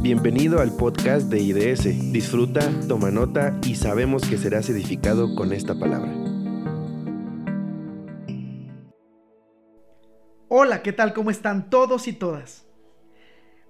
Bienvenido 0.00 0.60
al 0.60 0.76
podcast 0.76 1.28
de 1.28 1.40
IDS. 1.40 2.12
Disfruta, 2.12 2.60
toma 2.86 3.10
nota 3.10 3.58
y 3.66 3.74
sabemos 3.74 4.22
que 4.22 4.38
serás 4.38 4.70
edificado 4.70 5.34
con 5.34 5.52
esta 5.52 5.76
palabra. 5.76 6.14
Hola, 10.46 10.82
¿qué 10.84 10.92
tal? 10.92 11.12
¿Cómo 11.14 11.32
están 11.32 11.68
todos 11.68 12.06
y 12.06 12.12
todas? 12.12 12.64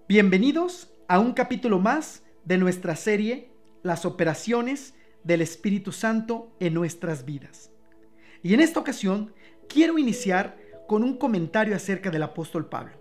Bienvenidos 0.06 0.92
a 1.08 1.18
un 1.18 1.32
capítulo 1.32 1.78
más 1.78 2.24
de 2.44 2.58
nuestra 2.58 2.94
serie 2.94 3.50
Las 3.82 4.04
operaciones 4.04 4.94
del 5.24 5.40
Espíritu 5.40 5.92
Santo 5.92 6.54
en 6.60 6.74
nuestras 6.74 7.24
vidas. 7.24 7.72
Y 8.42 8.52
en 8.52 8.60
esta 8.60 8.80
ocasión 8.80 9.32
quiero 9.66 9.98
iniciar 9.98 10.58
con 10.86 11.04
un 11.04 11.16
comentario 11.16 11.74
acerca 11.74 12.10
del 12.10 12.22
apóstol 12.22 12.68
Pablo. 12.68 12.92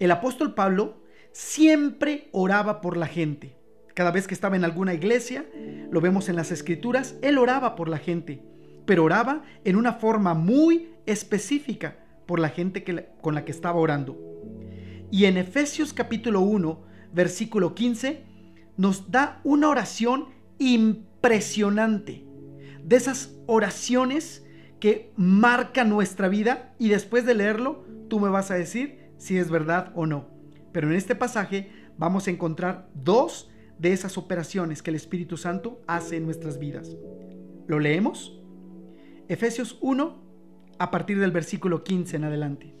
El 0.00 0.10
apóstol 0.10 0.54
Pablo 0.54 1.02
siempre 1.32 2.28
oraba 2.32 2.80
por 2.80 2.96
la 2.96 3.06
gente. 3.06 3.56
Cada 3.94 4.10
vez 4.10 4.26
que 4.26 4.34
estaba 4.34 4.56
en 4.56 4.64
alguna 4.64 4.94
iglesia, 4.94 5.44
lo 5.90 6.00
vemos 6.00 6.28
en 6.28 6.36
las 6.36 6.52
escrituras, 6.52 7.16
él 7.22 7.38
oraba 7.38 7.74
por 7.74 7.88
la 7.88 7.98
gente, 7.98 8.42
pero 8.86 9.04
oraba 9.04 9.42
en 9.64 9.76
una 9.76 9.94
forma 9.94 10.34
muy 10.34 10.90
específica 11.06 11.98
por 12.26 12.38
la 12.38 12.48
gente 12.48 12.84
que, 12.84 13.08
con 13.20 13.34
la 13.34 13.44
que 13.44 13.52
estaba 13.52 13.80
orando. 13.80 14.16
Y 15.10 15.24
en 15.24 15.36
Efesios 15.36 15.92
capítulo 15.92 16.40
1, 16.42 16.80
versículo 17.12 17.74
15, 17.74 18.22
nos 18.76 19.10
da 19.10 19.40
una 19.42 19.68
oración 19.68 20.26
impresionante. 20.58 22.24
De 22.84 22.96
esas 22.96 23.34
oraciones 23.46 24.46
que 24.80 25.12
marcan 25.16 25.88
nuestra 25.88 26.28
vida 26.28 26.74
y 26.78 26.88
después 26.88 27.26
de 27.26 27.34
leerlo, 27.34 27.84
tú 28.08 28.20
me 28.20 28.28
vas 28.28 28.50
a 28.50 28.54
decir 28.54 29.10
si 29.18 29.36
es 29.36 29.50
verdad 29.50 29.92
o 29.94 30.06
no. 30.06 30.37
Pero 30.72 30.88
en 30.88 30.94
este 30.94 31.14
pasaje 31.14 31.70
vamos 31.96 32.26
a 32.26 32.30
encontrar 32.30 32.88
dos 32.94 33.50
de 33.78 33.92
esas 33.92 34.18
operaciones 34.18 34.82
que 34.82 34.90
el 34.90 34.96
Espíritu 34.96 35.36
Santo 35.36 35.80
hace 35.86 36.16
en 36.16 36.24
nuestras 36.24 36.58
vidas. 36.58 36.96
¿Lo 37.66 37.78
leemos? 37.78 38.40
Efesios 39.28 39.78
1, 39.80 40.22
a 40.78 40.90
partir 40.90 41.18
del 41.18 41.30
versículo 41.30 41.84
15 41.84 42.16
en 42.16 42.24
adelante. 42.24 42.74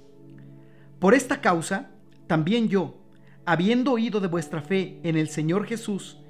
Por 0.98 1.14
esta 1.14 1.40
causa, 1.40 1.90
también 2.26 2.68
yo, 2.68 3.02
habiendo 3.44 3.92
oído 3.92 4.20
de 4.20 4.28
vuestra 4.28 4.60
fe 4.62 5.00
en 5.02 5.16
el 5.16 5.28
Señor 5.28 5.66
Jesús 5.66 6.20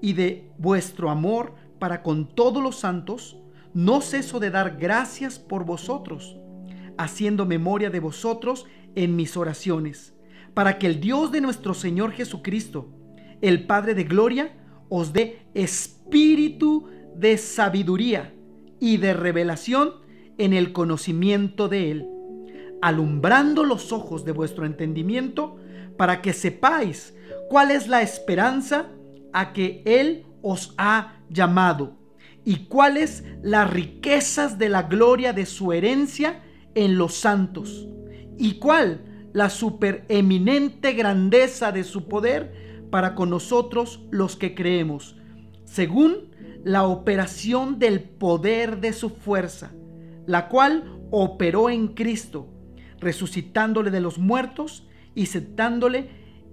y 0.00 0.12
de 0.12 0.50
vuestro 0.58 1.10
amor 1.10 1.54
para 1.78 2.02
con 2.02 2.34
todos 2.34 2.62
los 2.62 2.76
santos, 2.76 3.38
no 3.74 4.00
ceso 4.00 4.40
de 4.40 4.50
dar 4.50 4.76
gracias 4.78 5.38
por 5.38 5.64
vosotros, 5.64 6.36
haciendo 6.98 7.46
memoria 7.46 7.90
de 7.90 8.00
vosotros 8.00 8.66
en 8.94 9.16
mis 9.16 9.36
oraciones 9.36 10.14
para 10.54 10.78
que 10.78 10.86
el 10.86 11.00
Dios 11.00 11.32
de 11.32 11.40
nuestro 11.40 11.74
Señor 11.74 12.12
Jesucristo, 12.12 12.88
el 13.40 13.66
Padre 13.66 13.94
de 13.94 14.04
Gloria, 14.04 14.52
os 14.88 15.12
dé 15.12 15.46
espíritu 15.54 16.88
de 17.16 17.38
sabiduría 17.38 18.34
y 18.78 18.98
de 18.98 19.14
revelación 19.14 19.94
en 20.38 20.52
el 20.52 20.72
conocimiento 20.72 21.68
de 21.68 21.90
Él, 21.90 22.08
alumbrando 22.80 23.64
los 23.64 23.92
ojos 23.92 24.24
de 24.24 24.32
vuestro 24.32 24.66
entendimiento, 24.66 25.56
para 25.96 26.20
que 26.20 26.32
sepáis 26.32 27.14
cuál 27.48 27.70
es 27.70 27.88
la 27.88 28.02
esperanza 28.02 28.88
a 29.32 29.52
que 29.52 29.82
Él 29.84 30.26
os 30.42 30.74
ha 30.78 31.20
llamado 31.28 31.96
y 32.44 32.66
cuáles 32.66 33.24
las 33.42 33.70
riquezas 33.70 34.58
de 34.58 34.68
la 34.68 34.84
gloria 34.84 35.32
de 35.32 35.46
su 35.46 35.72
herencia 35.72 36.42
en 36.74 36.98
los 36.98 37.14
santos 37.14 37.88
y 38.36 38.58
cuál 38.58 39.11
la 39.32 39.50
supereminente 39.50 40.92
grandeza 40.92 41.72
de 41.72 41.84
su 41.84 42.08
poder 42.08 42.86
para 42.90 43.14
con 43.14 43.30
nosotros 43.30 44.04
los 44.10 44.36
que 44.36 44.54
creemos, 44.54 45.16
según 45.64 46.30
la 46.64 46.84
operación 46.84 47.78
del 47.78 48.00
poder 48.00 48.80
de 48.80 48.92
su 48.92 49.10
fuerza, 49.10 49.72
la 50.26 50.48
cual 50.48 51.00
operó 51.10 51.70
en 51.70 51.88
Cristo, 51.88 52.48
resucitándole 53.00 53.90
de 53.90 54.00
los 54.00 54.18
muertos 54.18 54.86
y 55.14 55.26
sentándole 55.26 56.10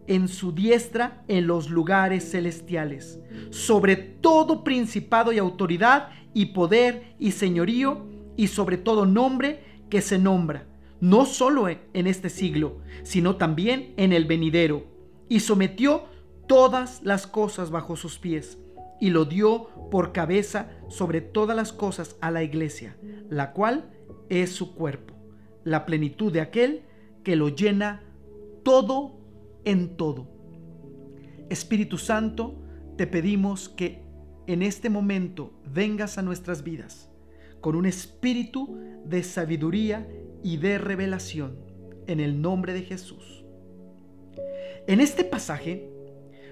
en 0.08 0.28
su 0.28 0.54
diestra 0.54 1.24
en 1.28 1.46
los 1.46 1.70
lugares 1.70 2.32
celestiales, 2.32 3.20
sobre 3.52 3.96
todo 3.96 4.64
principado 4.64 5.32
y 5.32 5.38
autoridad 5.38 6.10
y 6.34 6.48
poder 6.48 7.16
y 7.20 7.32
señorío 7.32 8.08
y 8.36 8.48
sobre 8.48 8.78
todo 8.78 9.06
nombre 9.06 9.84
que 9.90 10.02
se 10.02 10.18
nombra 10.18 10.69
no 11.02 11.26
solo 11.26 11.68
en 11.70 12.08
este 12.08 12.30
siglo, 12.30 12.80
sino 13.04 13.38
también 13.38 13.94
en 13.98 14.14
el 14.14 14.26
venidero, 14.26 14.84
y 15.28 15.42
sometió 15.42 16.06
todas 16.48 17.02
las 17.04 17.28
cosas 17.28 17.72
bajo 17.72 17.96
sus 17.96 18.18
pies, 18.18 18.58
y 19.00 19.12
lo 19.12 19.26
dio 19.26 19.70
por 19.92 20.12
cabeza 20.12 20.72
sobre 20.90 21.22
todas 21.22 21.56
las 21.56 21.72
cosas 21.72 22.18
a 22.22 22.32
la 22.32 22.44
iglesia, 22.44 22.98
la 23.30 23.54
cual 23.54 23.90
es 24.30 24.52
su 24.52 24.76
cuerpo, 24.76 25.14
la 25.64 25.86
plenitud 25.86 26.32
de 26.32 26.42
aquel 26.42 26.84
que 27.24 27.36
lo 27.36 27.50
llena 27.50 28.02
todo 28.64 29.20
en 29.66 29.96
todo. 29.96 30.28
Espíritu 31.50 31.98
Santo, 31.98 32.62
te 32.98 33.08
pedimos 33.08 33.70
que 33.70 34.04
en 34.48 34.62
este 34.62 34.90
momento 34.90 35.54
vengas 35.72 36.18
a 36.18 36.22
nuestras 36.22 36.64
vidas 36.64 37.10
con 37.62 37.76
un 37.76 37.86
espíritu 37.86 38.78
de 39.06 39.24
sabiduría 39.24 40.08
y 40.44 40.58
de 40.58 40.78
revelación 40.78 41.58
en 42.08 42.20
el 42.20 42.42
nombre 42.42 42.74
de 42.74 42.84
Jesús. 42.84 43.46
En 44.88 45.02
este 45.02 45.24
pasaje 45.24 45.90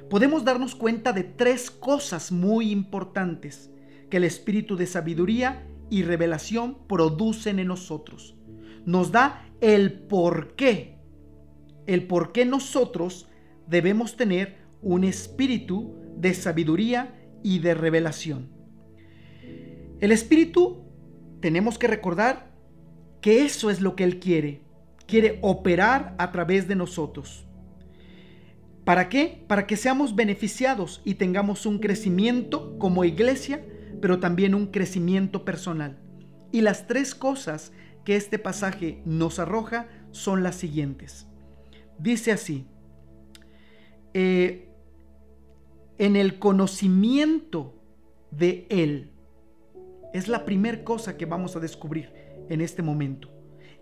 podemos 0.10 0.46
darnos 0.46 0.76
cuenta 0.76 1.14
de 1.14 1.24
tres 1.24 1.72
cosas 1.72 2.32
muy 2.32 2.72
importantes 2.72 3.72
que 4.10 4.18
el 4.18 4.24
espíritu 4.24 4.76
de 4.76 4.86
sabiduría 4.86 5.68
y 5.90 6.04
revelación 6.04 6.78
producen 6.88 7.60
en 7.60 7.68
nosotros. 7.68 8.36
Nos 8.86 9.12
da 9.12 9.46
el 9.62 9.94
por 9.94 10.56
qué, 10.56 11.00
el 11.88 12.08
por 12.08 12.32
qué 12.32 12.46
nosotros 12.46 13.28
debemos 13.68 14.16
tener 14.16 14.58
un 14.82 15.04
espíritu 15.04 15.96
de 16.16 16.34
sabiduría 16.34 17.16
y 17.44 17.60
de 17.60 17.74
revelación. 17.74 18.50
El 20.00 20.12
espíritu, 20.12 20.84
tenemos 21.42 21.78
que 21.78 21.88
recordar, 21.88 22.52
que 23.22 23.44
eso 23.44 23.70
es 23.70 23.82
lo 23.82 23.96
que 23.96 24.04
Él 24.04 24.20
quiere. 24.20 24.62
Quiere 25.06 25.40
operar 25.42 26.16
a 26.18 26.32
través 26.32 26.68
de 26.68 26.76
nosotros. 26.76 27.46
¿Para 28.84 29.10
qué? 29.10 29.44
Para 29.48 29.68
que 29.68 29.76
seamos 29.78 30.16
beneficiados 30.16 31.02
y 31.04 31.16
tengamos 31.16 31.66
un 31.66 31.80
crecimiento 31.80 32.78
como 32.80 33.04
iglesia, 33.04 33.66
pero 34.02 34.20
también 34.20 34.56
un 34.56 34.68
crecimiento 34.68 35.44
personal. 35.44 35.98
Y 36.52 36.62
las 36.62 36.88
tres 36.88 37.14
cosas 37.14 37.74
que 38.06 38.16
este 38.16 38.40
pasaje 38.40 39.02
nos 39.06 39.40
arroja 39.40 39.88
son 40.12 40.44
las 40.44 40.56
siguientes. 40.56 41.28
Dice 42.00 42.32
así, 42.32 42.66
eh, 44.14 44.70
en 45.98 46.16
el 46.16 46.40
conocimiento 46.40 47.76
de 48.32 48.68
Él. 48.70 49.12
Es 50.14 50.28
la 50.28 50.46
primera 50.46 50.84
cosa 50.84 51.18
que 51.18 51.26
vamos 51.26 51.56
a 51.56 51.60
descubrir 51.60 52.27
en 52.50 52.62
este 52.62 52.82
momento. 52.82 53.30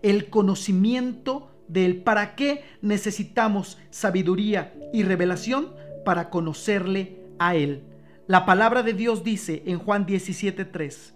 El 0.02 0.30
conocimiento 0.30 1.50
del 1.68 2.02
para 2.02 2.34
qué 2.34 2.64
necesitamos 2.80 3.78
sabiduría 3.90 4.74
y 4.92 5.02
revelación 5.02 5.72
para 6.04 6.30
conocerle 6.30 7.18
a 7.38 7.56
Él. 7.56 7.82
La 8.26 8.46
palabra 8.46 8.82
de 8.82 8.92
Dios 8.92 9.24
dice 9.24 9.62
en 9.66 9.78
Juan 9.78 10.06
17:3, 10.06 11.14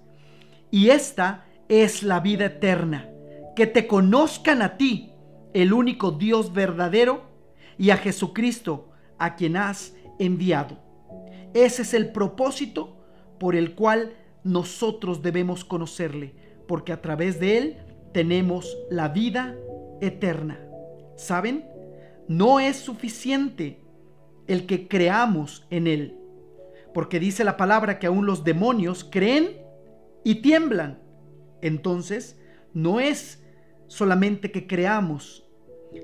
y 0.71 0.91
esta 0.91 1.47
es 1.69 2.03
la 2.03 2.21
vida 2.21 2.47
eterna, 2.47 3.09
que 3.57 3.67
te 3.67 3.87
conozcan 3.87 4.63
a 4.63 4.77
ti, 4.77 5.13
el 5.55 5.73
único 5.73 6.13
Dios 6.13 6.53
verdadero, 6.53 7.31
y 7.79 7.91
a 7.91 7.97
Jesucristo, 7.97 8.91
a 9.19 9.37
quien 9.37 9.57
has 9.57 9.95
enviado. 10.19 10.79
Ese 11.55 11.83
es 11.83 11.95
el 11.95 12.13
propósito 12.13 12.97
por 13.39 13.57
el 13.57 13.75
cual 13.75 14.15
nosotros 14.45 15.23
debemos 15.23 15.65
conocerle 15.65 16.35
porque 16.71 16.93
a 16.93 17.03
través 17.03 17.41
de 17.41 17.59
Él 17.59 17.77
tenemos 18.13 18.79
la 18.91 19.09
vida 19.09 19.57
eterna. 20.01 20.61
¿Saben? 21.17 21.65
No 22.29 22.61
es 22.61 22.77
suficiente 22.77 23.81
el 24.47 24.67
que 24.67 24.87
creamos 24.87 25.67
en 25.71 25.89
Él, 25.89 26.17
porque 26.95 27.19
dice 27.19 27.43
la 27.43 27.57
palabra 27.57 27.99
que 27.99 28.07
aún 28.07 28.25
los 28.25 28.45
demonios 28.45 29.03
creen 29.03 29.57
y 30.23 30.37
tiemblan. 30.43 31.03
Entonces, 31.61 32.41
no 32.73 33.01
es 33.01 33.45
solamente 33.89 34.53
que 34.53 34.69
creamos, 34.69 35.45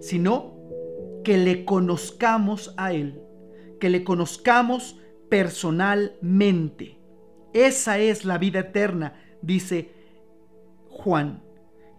sino 0.00 0.58
que 1.22 1.38
le 1.38 1.64
conozcamos 1.64 2.74
a 2.76 2.92
Él, 2.92 3.22
que 3.78 3.88
le 3.88 4.02
conozcamos 4.02 4.98
personalmente. 5.28 6.98
Esa 7.54 8.00
es 8.00 8.24
la 8.24 8.38
vida 8.38 8.58
eterna, 8.58 9.14
dice 9.42 9.94
Juan, 10.96 11.43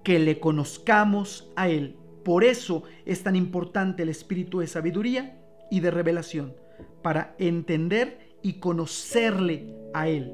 que 0.04 0.20
le 0.20 0.40
conozcamos 0.40 1.52
a 1.56 1.70
Él. 1.70 1.98
Por 2.26 2.44
eso 2.44 2.84
es 3.06 3.24
tan 3.24 3.36
importante 3.36 4.04
el 4.04 4.10
espíritu 4.10 4.60
de 4.60 4.68
sabiduría 4.68 5.40
y 5.70 5.80
de 5.82 5.92
revelación, 5.92 6.56
para 7.02 7.36
entender 7.38 8.38
y 8.42 8.54
conocerle 8.60 9.74
a 9.94 10.10
Él. 10.10 10.34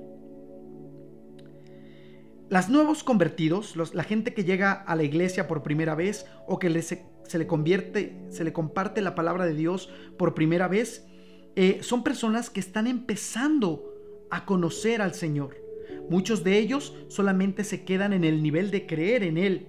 Las 2.49 2.69
nuevos 2.69 3.03
convertidos, 3.03 3.75
la 3.93 4.03
gente 4.03 4.33
que 4.33 4.43
llega 4.43 4.71
a 4.71 4.95
la 4.95 5.03
iglesia 5.03 5.47
por 5.47 5.61
primera 5.61 5.95
vez 5.95 6.25
o 6.47 6.57
que 6.57 6.81
se, 6.81 7.05
le 7.37 7.47
convierte, 7.47 8.25
se 8.29 8.43
le 8.43 8.53
comparte 8.53 9.01
la 9.01 9.15
palabra 9.15 9.45
de 9.45 9.55
Dios 9.55 9.89
por 10.17 10.33
primera 10.33 10.67
vez, 10.67 11.05
eh, 11.55 11.79
son 11.81 12.03
personas 12.03 12.49
que 12.49 12.59
están 12.59 12.87
empezando 12.87 13.93
a 14.31 14.45
conocer 14.45 15.01
al 15.01 15.13
Señor. 15.13 15.62
Muchos 16.13 16.43
de 16.43 16.59
ellos 16.59 16.93
solamente 17.07 17.63
se 17.63 17.85
quedan 17.85 18.13
en 18.13 18.23
el 18.23 18.43
nivel 18.43 18.69
de 18.69 18.85
creer 18.85 19.23
en 19.23 19.35
Él, 19.35 19.65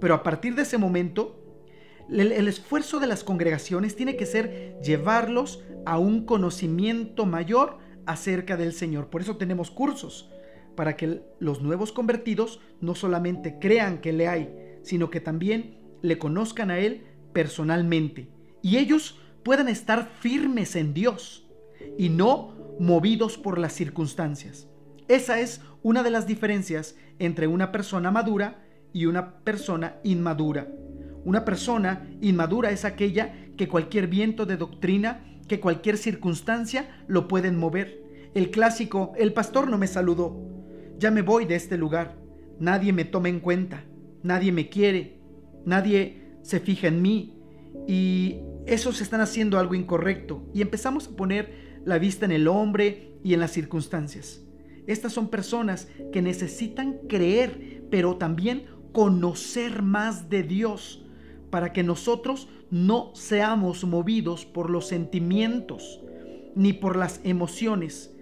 pero 0.00 0.14
a 0.14 0.22
partir 0.22 0.54
de 0.54 0.62
ese 0.62 0.78
momento 0.78 1.42
el, 2.08 2.46
esfuerzo 2.46 3.00
de 3.00 3.08
las 3.08 3.24
congregaciones 3.24 3.96
tiene 3.96 4.14
que 4.14 4.24
ser 4.24 4.78
llevarlos 4.80 5.64
a 5.86 5.98
un 5.98 6.24
conocimiento 6.24 7.26
mayor 7.26 7.78
acerca 8.06 8.56
del 8.56 8.74
Señor. 8.74 9.08
Por 9.08 9.22
eso 9.22 9.38
tenemos 9.38 9.72
cursos, 9.72 10.30
para 10.76 10.94
que 10.94 11.20
los 11.40 11.62
nuevos 11.62 11.90
convertidos 11.90 12.60
no 12.80 12.94
solamente 12.94 13.58
crean 13.58 14.00
que 14.00 14.12
le 14.12 14.28
hay, 14.28 14.54
sino 14.84 15.10
que 15.10 15.18
también 15.20 15.80
le 16.00 16.16
conozcan 16.16 16.70
a 16.70 16.78
Él 16.78 17.06
personalmente. 17.32 18.28
Y 18.62 18.76
ellos 18.76 19.18
puedan 19.42 19.66
estar 19.66 20.08
firmes 20.20 20.76
en 20.76 20.94
Dios 20.94 21.48
y 21.98 22.08
no 22.08 22.54
movidos 22.78 23.36
por 23.36 23.58
las 23.58 23.72
circunstancias. 23.72 24.67
Esa 25.08 25.40
es 25.40 25.62
una 25.82 26.02
de 26.02 26.10
las 26.10 26.26
diferencias 26.26 26.94
entre 27.18 27.46
una 27.46 27.72
persona 27.72 28.10
madura 28.10 28.62
y 28.92 29.06
una 29.06 29.38
persona 29.38 29.96
inmadura. 30.04 30.68
Una 31.24 31.44
persona 31.44 32.08
inmadura 32.20 32.70
es 32.70 32.84
aquella 32.84 33.34
que 33.56 33.68
cualquier 33.68 34.06
viento 34.06 34.46
de 34.46 34.56
doctrina, 34.56 35.24
que 35.48 35.60
cualquier 35.60 35.96
circunstancia 35.96 37.04
lo 37.06 37.26
pueden 37.26 37.56
mover. 37.56 38.02
El 38.34 38.50
clásico, 38.50 39.12
el 39.16 39.32
pastor 39.32 39.68
no 39.68 39.78
me 39.78 39.86
saludó. 39.86 40.40
Ya 40.98 41.10
me 41.10 41.22
voy 41.22 41.46
de 41.46 41.54
este 41.54 41.78
lugar. 41.78 42.16
Nadie 42.60 42.92
me 42.92 43.04
toma 43.04 43.30
en 43.30 43.40
cuenta. 43.40 43.84
Nadie 44.22 44.52
me 44.52 44.68
quiere. 44.68 45.20
Nadie 45.64 46.34
se 46.42 46.60
fija 46.60 46.88
en 46.88 47.00
mí. 47.00 47.34
Y 47.86 48.40
esos 48.66 49.00
están 49.00 49.20
haciendo 49.20 49.58
algo 49.58 49.74
incorrecto. 49.74 50.46
Y 50.52 50.60
empezamos 50.60 51.08
a 51.08 51.16
poner 51.16 51.80
la 51.84 51.98
vista 51.98 52.26
en 52.26 52.32
el 52.32 52.46
hombre 52.46 53.14
y 53.24 53.32
en 53.34 53.40
las 53.40 53.52
circunstancias. 53.52 54.42
Estas 54.88 55.12
son 55.12 55.28
personas 55.28 55.86
que 56.12 56.22
necesitan 56.22 56.94
creer, 57.08 57.84
pero 57.90 58.16
también 58.16 58.64
conocer 58.92 59.82
más 59.82 60.30
de 60.30 60.42
Dios 60.42 61.04
para 61.50 61.74
que 61.74 61.82
nosotros 61.82 62.48
no 62.70 63.14
seamos 63.14 63.84
movidos 63.84 64.46
por 64.46 64.70
los 64.70 64.88
sentimientos 64.88 66.00
ni 66.54 66.72
por 66.72 66.96
las 66.96 67.20
emociones. 67.22 68.14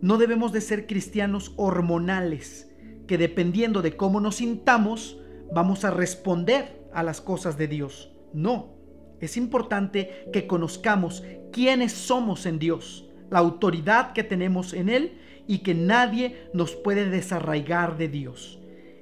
No 0.00 0.18
debemos 0.18 0.52
de 0.52 0.60
ser 0.60 0.88
cristianos 0.88 1.52
hormonales, 1.56 2.68
que 3.06 3.16
dependiendo 3.16 3.80
de 3.80 3.96
cómo 3.96 4.18
nos 4.20 4.36
sintamos, 4.36 5.20
vamos 5.54 5.84
a 5.84 5.92
responder 5.92 6.82
a 6.92 7.04
las 7.04 7.20
cosas 7.20 7.56
de 7.56 7.68
Dios. 7.68 8.12
No, 8.32 8.74
es 9.20 9.36
importante 9.36 10.28
que 10.32 10.48
conozcamos 10.48 11.22
quiénes 11.52 11.92
somos 11.92 12.44
en 12.44 12.58
Dios, 12.58 13.08
la 13.30 13.38
autoridad 13.38 14.14
que 14.14 14.24
tenemos 14.24 14.72
en 14.72 14.88
Él 14.88 15.18
y 15.48 15.58
que 15.60 15.74
nadie 15.74 16.36
nos 16.52 16.76
puede 16.76 17.10
desarraigar 17.10 17.96
de 17.96 18.08
Dios. 18.08 18.60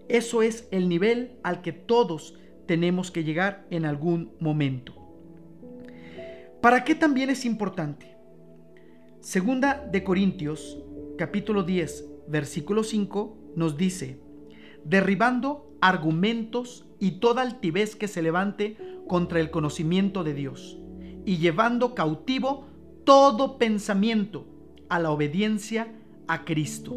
Eso 0.08 0.40
es 0.40 0.68
el 0.70 0.88
nivel 0.88 1.32
al 1.42 1.60
que 1.60 1.72
todos 1.72 2.38
tenemos 2.66 3.10
que 3.10 3.24
llegar 3.24 3.66
en 3.70 3.84
algún 3.84 4.32
momento. 4.40 4.94
¿Para 6.62 6.84
qué 6.84 6.94
también 6.94 7.28
es 7.28 7.44
importante? 7.44 8.16
Segunda 9.20 9.86
de 9.90 10.04
Corintios, 10.04 10.78
capítulo 11.18 11.64
10, 11.64 12.04
versículo 12.28 12.84
5, 12.84 13.52
nos 13.56 13.76
dice, 13.76 14.20
derribando 14.84 15.76
argumentos 15.80 16.86
y 17.00 17.18
toda 17.18 17.42
altivez 17.42 17.96
que 17.96 18.08
se 18.08 18.22
levante 18.22 18.76
contra 19.08 19.40
el 19.40 19.50
conocimiento 19.50 20.22
de 20.22 20.34
Dios, 20.34 20.78
y 21.24 21.38
llevando 21.38 21.94
cautivo 21.94 22.68
todo 23.04 23.58
pensamiento 23.58 24.46
a 24.88 25.00
la 25.00 25.10
obediencia 25.10 25.92
a 26.28 26.44
Cristo. 26.44 26.96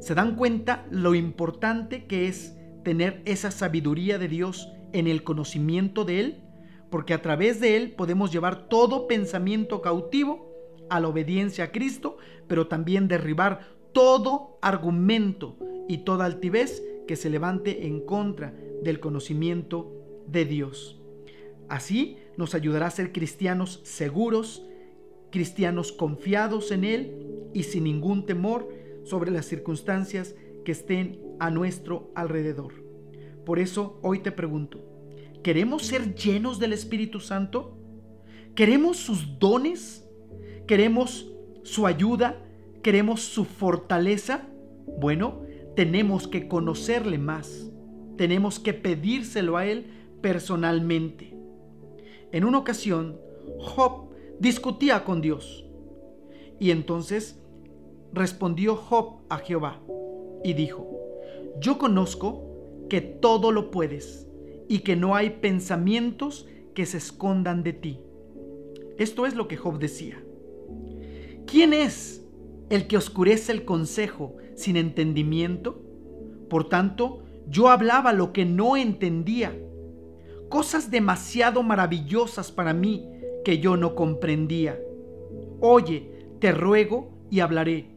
¿Se 0.00 0.14
dan 0.14 0.36
cuenta 0.36 0.86
lo 0.90 1.14
importante 1.14 2.06
que 2.06 2.28
es 2.28 2.56
tener 2.84 3.22
esa 3.24 3.50
sabiduría 3.50 4.18
de 4.18 4.28
Dios 4.28 4.68
en 4.92 5.08
el 5.08 5.24
conocimiento 5.24 6.04
de 6.04 6.20
Él, 6.20 6.42
porque 6.90 7.14
a 7.14 7.22
través 7.22 7.58
de 7.60 7.76
Él 7.76 7.92
podemos 7.92 8.30
llevar 8.30 8.68
todo 8.68 9.08
pensamiento 9.08 9.80
cautivo 9.80 10.52
a 10.90 11.00
la 11.00 11.08
obediencia 11.08 11.64
a 11.64 11.72
Cristo, 11.72 12.18
pero 12.46 12.68
también 12.68 13.08
derribar 13.08 13.74
todo 13.92 14.58
argumento 14.62 15.56
y 15.88 15.98
toda 15.98 16.26
altivez 16.26 16.82
que 17.08 17.16
se 17.16 17.30
levante 17.30 17.86
en 17.86 18.00
contra 18.00 18.54
del 18.82 19.00
conocimiento 19.00 19.92
de 20.26 20.44
Dios. 20.44 21.00
Así 21.68 22.18
nos 22.36 22.54
ayudará 22.54 22.86
a 22.86 22.90
ser 22.90 23.12
cristianos 23.12 23.80
seguros, 23.84 24.66
cristianos 25.34 25.90
confiados 25.90 26.70
en 26.70 26.84
Él 26.84 27.48
y 27.52 27.64
sin 27.64 27.82
ningún 27.82 28.24
temor 28.24 28.68
sobre 29.02 29.32
las 29.32 29.46
circunstancias 29.46 30.36
que 30.64 30.70
estén 30.70 31.20
a 31.40 31.50
nuestro 31.50 32.12
alrededor. 32.14 32.72
Por 33.44 33.58
eso 33.58 33.98
hoy 34.02 34.20
te 34.20 34.30
pregunto, 34.30 34.78
¿queremos 35.42 35.86
ser 35.86 36.14
llenos 36.14 36.60
del 36.60 36.72
Espíritu 36.72 37.18
Santo? 37.18 37.76
¿Queremos 38.54 38.96
sus 38.96 39.40
dones? 39.40 40.08
¿Queremos 40.68 41.28
su 41.64 41.88
ayuda? 41.88 42.40
¿Queremos 42.80 43.22
su 43.22 43.44
fortaleza? 43.44 44.46
Bueno, 45.00 45.42
tenemos 45.74 46.28
que 46.28 46.46
conocerle 46.46 47.18
más. 47.18 47.72
Tenemos 48.16 48.60
que 48.60 48.72
pedírselo 48.72 49.56
a 49.56 49.66
Él 49.66 49.86
personalmente. 50.20 51.36
En 52.30 52.44
una 52.44 52.58
ocasión, 52.58 53.18
Job 53.58 54.13
discutía 54.38 55.04
con 55.04 55.20
Dios. 55.20 55.64
Y 56.58 56.70
entonces 56.70 57.40
respondió 58.12 58.76
Job 58.76 59.22
a 59.28 59.38
Jehová 59.38 59.80
y 60.42 60.54
dijo, 60.54 60.88
yo 61.60 61.78
conozco 61.78 62.44
que 62.88 63.00
todo 63.00 63.52
lo 63.52 63.70
puedes 63.70 64.28
y 64.68 64.80
que 64.80 64.96
no 64.96 65.14
hay 65.14 65.30
pensamientos 65.30 66.46
que 66.74 66.86
se 66.86 66.98
escondan 66.98 67.62
de 67.62 67.72
ti. 67.72 68.00
Esto 68.98 69.26
es 69.26 69.34
lo 69.34 69.48
que 69.48 69.56
Job 69.56 69.78
decía. 69.78 70.22
¿Quién 71.46 71.72
es 71.72 72.24
el 72.70 72.86
que 72.86 72.96
oscurece 72.96 73.52
el 73.52 73.64
consejo 73.64 74.36
sin 74.54 74.76
entendimiento? 74.76 75.82
Por 76.48 76.68
tanto, 76.68 77.24
yo 77.48 77.68
hablaba 77.68 78.12
lo 78.12 78.32
que 78.32 78.44
no 78.44 78.76
entendía, 78.76 79.56
cosas 80.48 80.90
demasiado 80.90 81.62
maravillosas 81.62 82.52
para 82.52 82.72
mí 82.72 83.06
que 83.44 83.58
yo 83.58 83.76
no 83.76 83.94
comprendía. 83.94 84.78
Oye, 85.60 86.10
te 86.40 86.52
ruego 86.52 87.10
y 87.30 87.40
hablaré. 87.40 87.90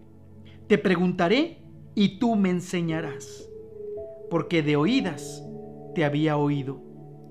Te 0.68 0.78
preguntaré 0.78 1.64
y 1.96 2.20
tú 2.20 2.36
me 2.36 2.50
enseñarás 2.50 3.48
porque 4.30 4.62
de 4.62 4.76
oídas 4.76 5.44
te 5.96 6.04
había 6.06 6.38
oído, 6.38 6.82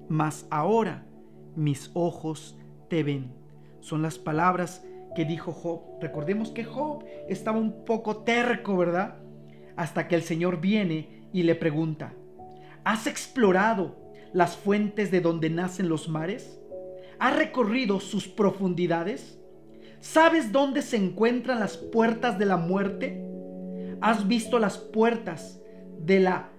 mas 0.08 0.46
ahora 0.50 1.06
mis 1.54 1.90
ojos 1.94 2.58
te 2.88 3.02
ven. 3.02 3.35
Son 3.80 4.02
las 4.02 4.18
palabras 4.18 4.85
que 5.14 5.25
dijo 5.25 5.52
Job. 5.52 6.00
Recordemos 6.00 6.50
que 6.50 6.64
Job 6.64 7.04
estaba 7.28 7.58
un 7.58 7.85
poco 7.85 8.18
terco, 8.18 8.76
¿verdad? 8.76 9.18
Hasta 9.76 10.08
que 10.08 10.14
el 10.14 10.23
Señor 10.23 10.61
viene 10.61 11.28
y 11.32 11.42
le 11.42 11.54
pregunta, 11.54 12.14
¿has 12.85 13.06
explorado 13.06 13.96
las 14.32 14.56
fuentes 14.56 15.11
de 15.11 15.20
donde 15.20 15.50
nacen 15.50 15.88
los 15.88 16.08
mares? 16.08 16.61
¿Has 17.18 17.37
recorrido 17.37 18.00
sus 18.00 18.28
profundidades? 18.28 19.38
¿Sabes 20.00 20.52
dónde 20.52 20.82
se 20.82 20.96
encuentran 20.96 21.61
las 21.61 21.76
puertas 21.76 22.38
de 22.38 22.46
la 22.46 22.56
muerte? 22.56 23.25
¿Has 24.00 24.28
visto 24.28 24.58
las 24.58 24.78
puertas 24.78 25.62
de 25.99 26.20
la 26.20 26.50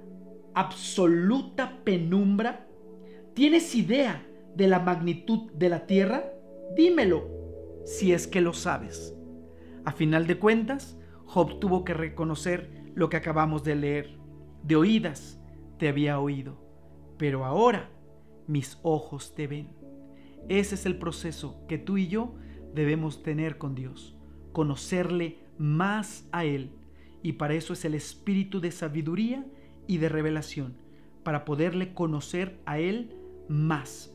absoluta 0.54 1.84
penumbra? 1.84 2.68
¿Tienes 3.34 3.76
idea 3.76 4.26
de 4.56 4.68
la 4.68 4.80
magnitud 4.80 5.52
de 5.54 5.70
la 5.70 5.86
tierra? 5.86 6.26
Dímelo, 6.76 7.28
si 7.86 8.12
es 8.12 8.28
que 8.28 8.42
lo 8.42 8.54
sabes. 8.54 9.16
A 9.86 9.92
final 9.92 10.26
de 10.26 10.40
cuentas, 10.40 10.98
Job 11.26 11.60
tuvo 11.60 11.86
que 11.86 11.94
reconocer 11.94 12.92
lo 12.96 13.10
que 13.10 13.18
acabamos 13.18 13.64
de 13.64 13.76
leer. 13.76 14.18
De 14.64 14.76
oídas 14.76 15.40
te 15.78 15.88
había 15.88 16.20
oído, 16.20 16.58
pero 17.18 17.46
ahora 17.46 17.92
mis 18.48 18.80
ojos 18.82 19.36
te 19.36 19.46
ven. 19.46 19.77
Ese 20.50 20.76
es 20.76 20.86
el 20.86 20.98
proceso 20.98 21.66
que 21.68 21.78
tú 21.78 21.98
y 21.98 22.08
yo 22.08 22.36
debemos 22.74 23.24
tener 23.24 23.58
con 23.58 23.76
Dios, 23.76 24.18
conocerle 24.54 25.40
más 25.58 26.28
a 26.32 26.46
Él. 26.46 26.72
Y 27.22 27.34
para 27.34 27.56
eso 27.56 27.74
es 27.74 27.84
el 27.86 27.96
espíritu 27.96 28.62
de 28.62 28.72
sabiduría 28.72 29.46
y 29.88 29.98
de 29.98 30.10
revelación 30.10 30.78
para 31.24 31.44
poderle 31.44 31.94
conocer 31.94 32.60
a 32.66 32.80
Él 32.80 33.16
más. 33.50 34.14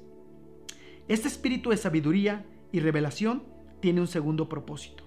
Este 1.09 1.29
espíritu 1.29 1.71
de 1.71 1.77
sabiduría 1.77 2.47
y 2.71 2.81
revelación 2.81 3.43
tiene 3.81 4.01
un 4.01 4.07
segundo 4.07 4.49
propósito. 4.49 5.05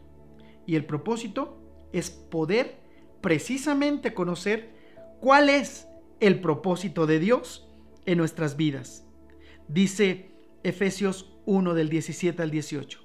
Y 0.67 0.75
el 0.75 0.85
propósito 0.85 1.57
es 1.93 2.11
poder 2.11 2.79
precisamente 3.21 4.13
conocer 4.13 4.75
cuál 5.19 5.49
es 5.49 5.87
el 6.19 6.41
propósito 6.41 7.07
de 7.07 7.19
Dios 7.19 7.67
en 8.05 8.17
nuestras 8.17 8.57
vidas. 8.57 9.07
Dice 9.67 10.34
Efesios 10.65 11.31
1 11.45 11.75
del 11.75 11.89
17 11.89 12.41
al 12.41 12.49
18. 12.49 12.99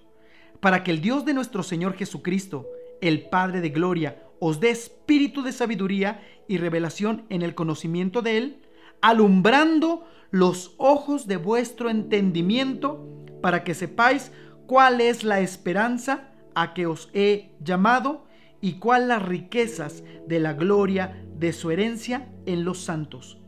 Para 0.61 0.83
que 0.83 0.91
el 0.91 1.03
Dios 1.03 1.27
de 1.27 1.35
nuestro 1.35 1.63
Señor 1.63 1.95
Jesucristo, 1.95 2.67
el 3.03 3.29
Padre 3.29 3.61
de 3.61 3.69
Gloria, 3.69 4.23
os 4.39 4.61
dé 4.61 4.71
espíritu 4.71 5.43
de 5.43 5.53
sabiduría 5.53 6.23
y 6.49 6.57
revelación 6.57 7.25
en 7.29 7.43
el 7.43 7.55
conocimiento 7.55 8.23
de 8.23 8.39
Él, 8.39 8.63
alumbrando 9.03 10.07
los 10.31 10.75
ojos 10.79 11.27
de 11.27 11.37
vuestro 11.37 11.91
entendimiento, 11.91 13.07
para 13.43 13.63
que 13.63 13.75
sepáis 13.75 14.33
cuál 14.67 15.03
es 15.03 15.23
la 15.23 15.41
esperanza 15.41 16.31
a 16.55 16.73
que 16.73 16.87
os 16.87 17.11
he 17.13 17.51
llamado 17.63 18.25
y 18.63 18.75
cuál 18.75 19.09
las 19.09 19.23
riquezas 19.23 20.03
de 20.27 20.41
la 20.41 20.55
gloria 20.55 21.23
de 21.39 21.53
su 21.53 21.71
herencia 21.71 22.27
en 22.47 22.65
los 22.65 22.81
santos. 22.81 23.39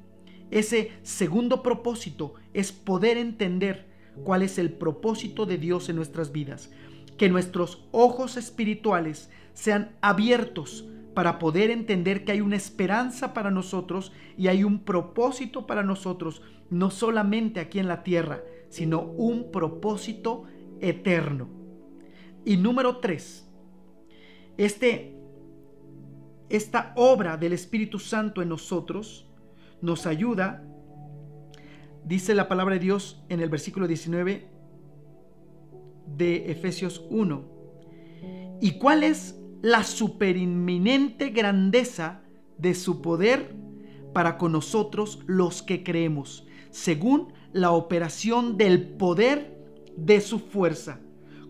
Ese 0.51 0.93
segundo 1.03 1.63
propósito 1.63 2.35
es 2.53 2.73
poder 2.73 3.17
entender 3.17 3.92
cuál 4.25 4.43
es 4.43 4.59
el 4.59 4.73
propósito 4.73 5.47
de 5.47 5.59
Dios 5.59 5.89
en 5.89 5.97
nuestras 5.97 6.33
vidas, 6.33 6.71
que 7.17 7.29
nuestros 7.29 7.87
ojos 7.93 8.37
espirituales 8.37 9.31
sean 9.55 9.97
abiertos 10.01 10.89
para 11.15 11.39
poder 11.39 11.71
entender 11.71 12.25
que 12.25 12.33
hay 12.33 12.41
una 12.41 12.57
esperanza 12.57 13.35
para 13.35 13.51
nosotros 13.51 14.13
y 14.37 14.49
hay 14.49 14.65
un 14.65 14.81
propósito 14.81 15.67
para 15.67 15.83
nosotros, 15.83 16.43
no 16.71 16.91
solamente 16.91 17.61
aquí 17.61 17.79
en 17.79 17.89
la 17.89 18.03
tierra, 18.03 18.43
sino 18.71 19.03
un 19.03 19.51
propósito 19.51 20.45
eterno. 20.81 21.49
Y 22.45 22.57
número 22.57 22.97
tres, 22.99 23.47
este, 24.57 25.15
esta 26.49 26.93
obra 26.97 27.37
del 27.37 27.53
Espíritu 27.53 27.99
Santo 27.99 28.43
en 28.43 28.49
nosotros 28.49 29.27
nos 29.81 30.07
ayuda, 30.07 30.65
dice 32.05 32.35
la 32.35 32.49
palabra 32.49 32.75
de 32.75 32.81
Dios 32.81 33.23
en 33.29 33.41
el 33.41 33.49
versículo 33.49 33.87
19 33.87 34.49
de 36.07 36.51
Efesios 36.51 37.05
1. 37.11 37.45
¿Y 38.61 38.79
cuál 38.79 39.03
es 39.03 39.39
la 39.61 39.85
superinminente 39.85 41.31
grandeza 41.31 42.23
de 42.59 42.75
su 42.75 43.03
poder 43.03 43.55
para 44.13 44.39
con 44.39 44.53
nosotros 44.53 45.21
los 45.27 45.63
que 45.63 45.83
creemos, 45.83 46.47
según 46.71 47.33
la 47.53 47.71
operación 47.73 48.57
del 48.57 48.89
poder 48.89 49.59
de 49.97 50.21
su 50.21 50.39
fuerza? 50.39 51.01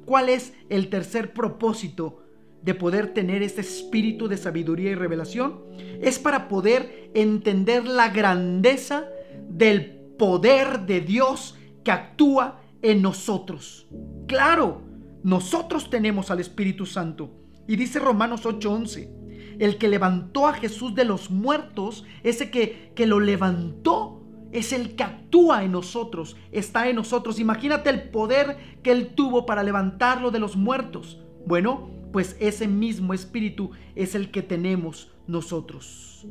¿Cuál 0.04 0.28
es 0.28 0.52
el 0.68 0.88
tercer 0.88 1.32
propósito 1.32 2.24
de 2.62 2.74
poder 2.74 3.12
tener 3.12 3.42
este 3.42 3.60
espíritu 3.60 4.28
de 4.28 4.36
sabiduría 4.36 4.90
y 4.90 4.94
revelación? 4.94 5.60
Es 6.00 6.18
para 6.18 6.48
poder 6.48 7.10
entender 7.14 7.86
la 7.86 8.08
grandeza 8.08 9.06
del 9.48 10.01
poder 10.22 10.86
de 10.86 11.00
Dios 11.00 11.58
que 11.82 11.90
actúa 11.90 12.60
en 12.80 13.02
nosotros. 13.02 13.88
Claro, 14.28 14.82
nosotros 15.24 15.90
tenemos 15.90 16.30
al 16.30 16.38
Espíritu 16.38 16.86
Santo. 16.86 17.40
Y 17.66 17.74
dice 17.74 17.98
Romanos 17.98 18.46
8:11, 18.46 19.56
el 19.58 19.78
que 19.78 19.88
levantó 19.88 20.46
a 20.46 20.52
Jesús 20.52 20.94
de 20.94 21.04
los 21.04 21.32
muertos, 21.32 22.04
ese 22.22 22.52
que, 22.52 22.92
que 22.94 23.08
lo 23.08 23.18
levantó, 23.18 24.22
es 24.52 24.72
el 24.72 24.94
que 24.94 25.02
actúa 25.02 25.64
en 25.64 25.72
nosotros, 25.72 26.36
está 26.52 26.88
en 26.88 26.94
nosotros. 26.94 27.40
Imagínate 27.40 27.90
el 27.90 28.08
poder 28.10 28.78
que 28.84 28.92
Él 28.92 29.16
tuvo 29.16 29.44
para 29.44 29.64
levantarlo 29.64 30.30
de 30.30 30.38
los 30.38 30.54
muertos. 30.54 31.20
Bueno, 31.46 31.90
pues 32.12 32.36
ese 32.38 32.68
mismo 32.68 33.12
espíritu 33.12 33.72
es 33.96 34.14
el 34.14 34.30
que 34.30 34.42
tenemos 34.42 35.10
nosotros. 35.26 36.28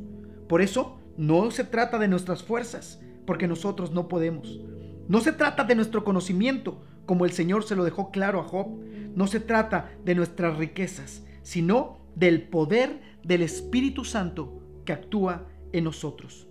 Por 0.48 0.62
eso 0.62 0.98
no 1.18 1.50
se 1.50 1.64
trata 1.64 1.98
de 1.98 2.08
nuestras 2.08 2.42
fuerzas, 2.42 2.98
porque 3.26 3.48
nosotros 3.48 3.92
no 3.92 4.08
podemos. 4.08 4.60
No 5.08 5.20
se 5.20 5.32
trata 5.32 5.64
de 5.64 5.74
nuestro 5.74 6.04
conocimiento, 6.04 6.84
como 7.06 7.24
el 7.24 7.32
Señor 7.32 7.64
se 7.64 7.76
lo 7.76 7.84
dejó 7.84 8.10
claro 8.10 8.40
a 8.40 8.44
Job. 8.44 8.80
No 9.14 9.26
se 9.26 9.40
trata 9.40 9.92
de 10.04 10.14
nuestras 10.14 10.56
riquezas, 10.56 11.24
sino 11.42 11.98
del 12.14 12.48
poder 12.48 13.00
del 13.22 13.42
Espíritu 13.42 14.04
Santo 14.04 14.62
que 14.84 14.92
actúa 14.92 15.46
en 15.72 15.84
nosotros. 15.84 16.48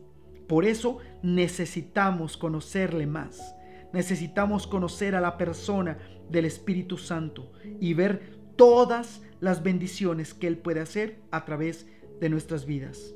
Por 0.47 0.65
eso 0.65 0.97
necesitamos 1.23 2.37
conocerle 2.37 3.07
más. 3.07 3.55
Necesitamos 3.93 4.67
conocer 4.67 5.15
a 5.15 5.21
la 5.21 5.37
persona 5.37 5.97
del 6.29 6.45
Espíritu 6.45 6.97
Santo 6.97 7.51
y 7.79 7.93
ver 7.93 8.39
todas 8.55 9.21
las 9.39 9.63
bendiciones 9.63 10.33
que 10.33 10.47
Él 10.47 10.57
puede 10.57 10.81
hacer 10.81 11.21
a 11.31 11.45
través 11.45 11.87
de 12.19 12.29
nuestras 12.29 12.65
vidas. 12.65 13.15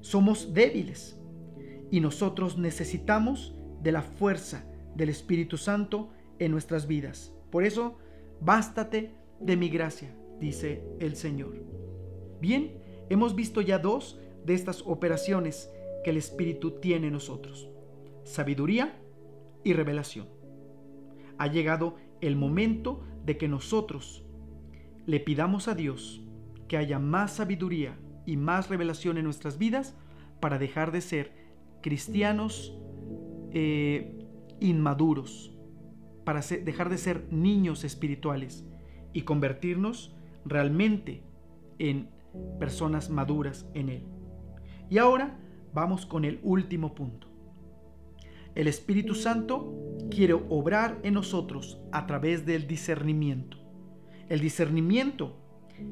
Somos 0.00 0.54
débiles 0.54 1.18
y 1.92 2.00
nosotros 2.00 2.56
necesitamos 2.56 3.54
de 3.82 3.92
la 3.92 4.00
fuerza 4.00 4.64
del 4.96 5.10
Espíritu 5.10 5.58
Santo 5.58 6.08
en 6.38 6.50
nuestras 6.50 6.86
vidas. 6.86 7.34
Por 7.50 7.64
eso, 7.64 7.98
bástate 8.40 9.14
de 9.40 9.56
mi 9.58 9.68
gracia, 9.68 10.16
dice 10.40 10.82
el 11.00 11.16
Señor. 11.16 11.54
Bien, 12.40 12.78
hemos 13.10 13.34
visto 13.34 13.60
ya 13.60 13.78
dos 13.78 14.18
de 14.46 14.54
estas 14.54 14.82
operaciones 14.86 15.70
que 16.02 16.10
el 16.10 16.16
Espíritu 16.16 16.80
tiene 16.80 17.08
en 17.08 17.12
nosotros. 17.12 17.68
Sabiduría 18.24 18.98
y 19.62 19.74
revelación. 19.74 20.28
Ha 21.36 21.48
llegado 21.48 21.96
el 22.22 22.36
momento 22.36 23.04
de 23.26 23.36
que 23.36 23.48
nosotros 23.48 24.24
le 25.04 25.20
pidamos 25.20 25.68
a 25.68 25.74
Dios 25.74 26.22
que 26.68 26.78
haya 26.78 26.98
más 26.98 27.34
sabiduría 27.34 27.98
y 28.24 28.38
más 28.38 28.70
revelación 28.70 29.18
en 29.18 29.24
nuestras 29.24 29.58
vidas 29.58 29.94
para 30.40 30.58
dejar 30.58 30.90
de 30.90 31.02
ser 31.02 31.41
cristianos 31.82 32.78
eh, 33.52 34.18
inmaduros, 34.60 35.54
para 36.24 36.40
dejar 36.40 36.88
de 36.88 36.98
ser 36.98 37.26
niños 37.32 37.84
espirituales 37.84 38.64
y 39.12 39.22
convertirnos 39.22 40.14
realmente 40.44 41.22
en 41.78 42.08
personas 42.58 43.10
maduras 43.10 43.66
en 43.74 43.88
Él. 43.88 44.04
Y 44.88 44.98
ahora 44.98 45.38
vamos 45.74 46.06
con 46.06 46.24
el 46.24 46.38
último 46.42 46.94
punto. 46.94 47.28
El 48.54 48.68
Espíritu 48.68 49.14
Santo 49.14 49.74
quiere 50.10 50.34
obrar 50.34 51.00
en 51.02 51.14
nosotros 51.14 51.80
a 51.90 52.06
través 52.06 52.44
del 52.44 52.66
discernimiento. 52.66 53.56
El 54.28 54.40
discernimiento 54.40 55.38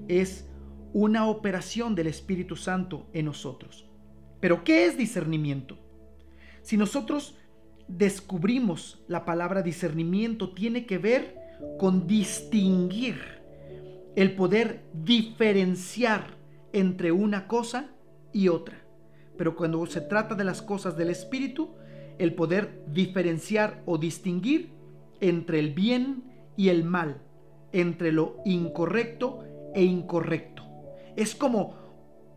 es 0.09 0.49
una 0.92 1.26
operación 1.26 1.94
del 1.94 2.06
Espíritu 2.06 2.56
Santo 2.56 3.09
en 3.12 3.26
nosotros. 3.26 3.89
Pero 4.40 4.64
¿qué 4.64 4.87
es 4.87 4.97
discernimiento? 4.97 5.78
Si 6.62 6.76
nosotros 6.76 7.37
descubrimos 7.88 9.02
la 9.09 9.25
palabra 9.25 9.62
discernimiento, 9.62 10.50
tiene 10.52 10.87
que 10.87 10.99
ver 10.99 11.37
con 11.78 12.06
distinguir, 12.06 13.18
el 14.16 14.35
poder 14.35 14.82
diferenciar 14.92 16.37
entre 16.73 17.12
una 17.12 17.47
cosa 17.47 17.90
y 18.32 18.49
otra. 18.49 18.80
Pero 19.37 19.56
cuando 19.56 19.85
se 19.87 20.00
trata 20.00 20.35
de 20.35 20.44
las 20.44 20.62
cosas 20.62 20.97
del 20.97 21.11
Espíritu, 21.11 21.70
el 22.18 22.35
poder 22.35 22.82
diferenciar 22.87 23.82
o 23.87 23.99
distinguir 23.99 24.70
entre 25.20 25.59
el 25.59 25.73
bien 25.73 26.25
y 26.56 26.68
el 26.68 26.85
mal, 26.85 27.23
entre 27.73 28.12
lo 28.12 28.37
incorrecto 28.44 29.44
e 29.75 29.85
incorrecto. 29.85 30.64
Es 31.16 31.35
como 31.35 31.75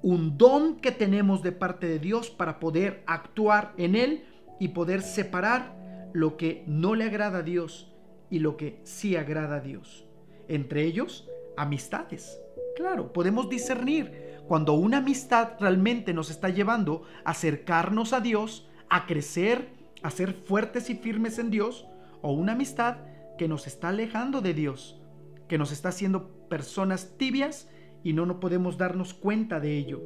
un 0.03 0.37
don 0.37 0.75
que 0.75 0.91
tenemos 0.91 1.41
de 1.41 1.53
parte 1.53 1.87
de 1.87 1.97
Dios 1.97 2.29
para 2.29 2.59
poder 2.59 3.03
actuar 3.07 3.73
en 3.77 3.95
él 3.95 4.25
y 4.59 4.67
poder 4.69 5.01
separar 5.01 5.75
lo 6.13 6.37
que 6.37 6.63
no 6.67 6.93
le 6.93 7.05
agrada 7.05 7.39
a 7.39 7.43
Dios 7.43 7.91
y 8.29 8.39
lo 8.39 8.57
que 8.57 8.81
sí 8.83 9.15
agrada 9.15 9.55
a 9.55 9.59
Dios. 9.61 10.05
Entre 10.49 10.83
ellos, 10.83 11.27
amistades. 11.55 12.37
Claro, 12.75 13.13
podemos 13.13 13.49
discernir 13.49 14.41
cuando 14.45 14.73
una 14.73 14.97
amistad 14.97 15.51
realmente 15.59 16.13
nos 16.13 16.29
está 16.29 16.49
llevando 16.49 17.03
a 17.23 17.31
acercarnos 17.31 18.11
a 18.11 18.19
Dios, 18.19 18.67
a 18.89 19.05
crecer, 19.05 19.69
a 20.03 20.09
ser 20.09 20.33
fuertes 20.33 20.89
y 20.89 20.95
firmes 20.95 21.39
en 21.39 21.49
Dios, 21.49 21.87
o 22.21 22.33
una 22.33 22.53
amistad 22.53 22.97
que 23.37 23.47
nos 23.47 23.67
está 23.67 23.89
alejando 23.89 24.41
de 24.41 24.53
Dios, 24.53 24.99
que 25.47 25.57
nos 25.57 25.71
está 25.71 25.89
haciendo 25.89 26.29
personas 26.49 27.17
tibias 27.17 27.69
y 28.03 28.13
no, 28.13 28.25
no 28.25 28.39
podemos 28.39 28.77
darnos 28.77 29.13
cuenta 29.13 29.59
de 29.59 29.77
ello. 29.77 30.01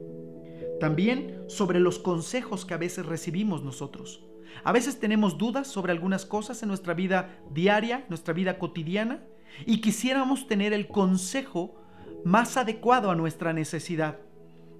También 0.79 1.43
sobre 1.47 1.79
los 1.79 1.99
consejos 1.99 2.65
que 2.65 2.73
a 2.73 2.77
veces 2.77 3.05
recibimos 3.05 3.63
nosotros. 3.63 4.23
A 4.63 4.71
veces 4.71 4.99
tenemos 4.99 5.37
dudas 5.37 5.67
sobre 5.67 5.91
algunas 5.91 6.25
cosas 6.25 6.61
en 6.61 6.69
nuestra 6.69 6.93
vida 6.93 7.39
diaria, 7.51 8.05
nuestra 8.09 8.33
vida 8.33 8.59
cotidiana, 8.59 9.23
y 9.65 9.81
quisiéramos 9.81 10.47
tener 10.47 10.73
el 10.73 10.87
consejo 10.87 11.75
más 12.23 12.57
adecuado 12.57 13.11
a 13.11 13.15
nuestra 13.15 13.53
necesidad. 13.53 14.19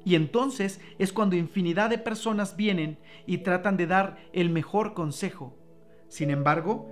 Y 0.06 0.16
entonces 0.16 0.80
es 1.00 1.12
cuando 1.12 1.36
infinidad 1.36 1.90
de 1.90 1.98
personas 1.98 2.56
vienen 2.56 2.98
y 3.26 3.40
tratan 3.40 3.76
de 3.76 3.88
dar 3.88 4.18
el 4.34 4.50
mejor 4.50 4.94
consejo. 4.94 5.58
Sin 6.08 6.30
embargo, 6.30 6.90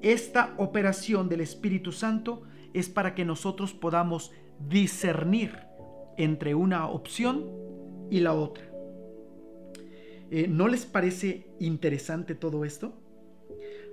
esta 0.00 0.54
operación 0.56 1.28
del 1.28 1.40
Espíritu 1.40 1.92
Santo 1.92 2.42
es 2.74 2.88
para 2.88 3.14
que 3.14 3.24
nosotros 3.24 3.72
podamos 3.72 4.32
discernir 4.68 5.58
entre 6.16 6.54
una 6.54 6.88
opción 6.88 7.50
y 8.10 8.20
la 8.20 8.34
otra. 8.34 8.64
Eh, 10.30 10.46
¿No 10.48 10.68
les 10.68 10.86
parece 10.86 11.46
interesante 11.58 12.34
todo 12.34 12.64
esto? 12.64 12.94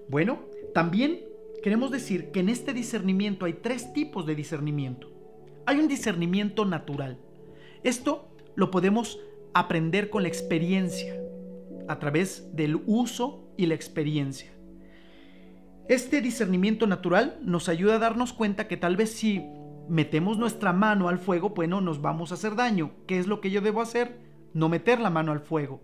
Bueno, 0.09 0.45
también 0.73 1.19
queremos 1.63 1.91
decir 1.91 2.31
que 2.31 2.39
en 2.39 2.49
este 2.49 2.73
discernimiento 2.73 3.45
hay 3.45 3.53
tres 3.53 3.93
tipos 3.93 4.25
de 4.25 4.35
discernimiento. 4.35 5.11
Hay 5.65 5.79
un 5.79 5.87
discernimiento 5.87 6.65
natural. 6.65 7.19
Esto 7.83 8.29
lo 8.55 8.71
podemos 8.71 9.19
aprender 9.53 10.09
con 10.09 10.23
la 10.23 10.29
experiencia, 10.29 11.15
a 11.87 11.99
través 11.99 12.55
del 12.55 12.81
uso 12.85 13.51
y 13.57 13.65
la 13.65 13.75
experiencia. 13.75 14.51
Este 15.87 16.21
discernimiento 16.21 16.85
natural 16.85 17.39
nos 17.41 17.67
ayuda 17.67 17.95
a 17.95 17.99
darnos 17.99 18.31
cuenta 18.31 18.67
que 18.67 18.77
tal 18.77 18.95
vez 18.95 19.11
si 19.11 19.43
metemos 19.89 20.37
nuestra 20.37 20.73
mano 20.73 21.09
al 21.09 21.19
fuego, 21.19 21.49
bueno, 21.49 21.81
nos 21.81 22.01
vamos 22.01 22.31
a 22.31 22.35
hacer 22.35 22.55
daño. 22.55 22.91
¿Qué 23.07 23.19
es 23.19 23.27
lo 23.27 23.41
que 23.41 23.51
yo 23.51 23.61
debo 23.61 23.81
hacer? 23.81 24.19
No 24.53 24.69
meter 24.69 24.99
la 24.99 25.09
mano 25.09 25.31
al 25.31 25.41
fuego 25.41 25.81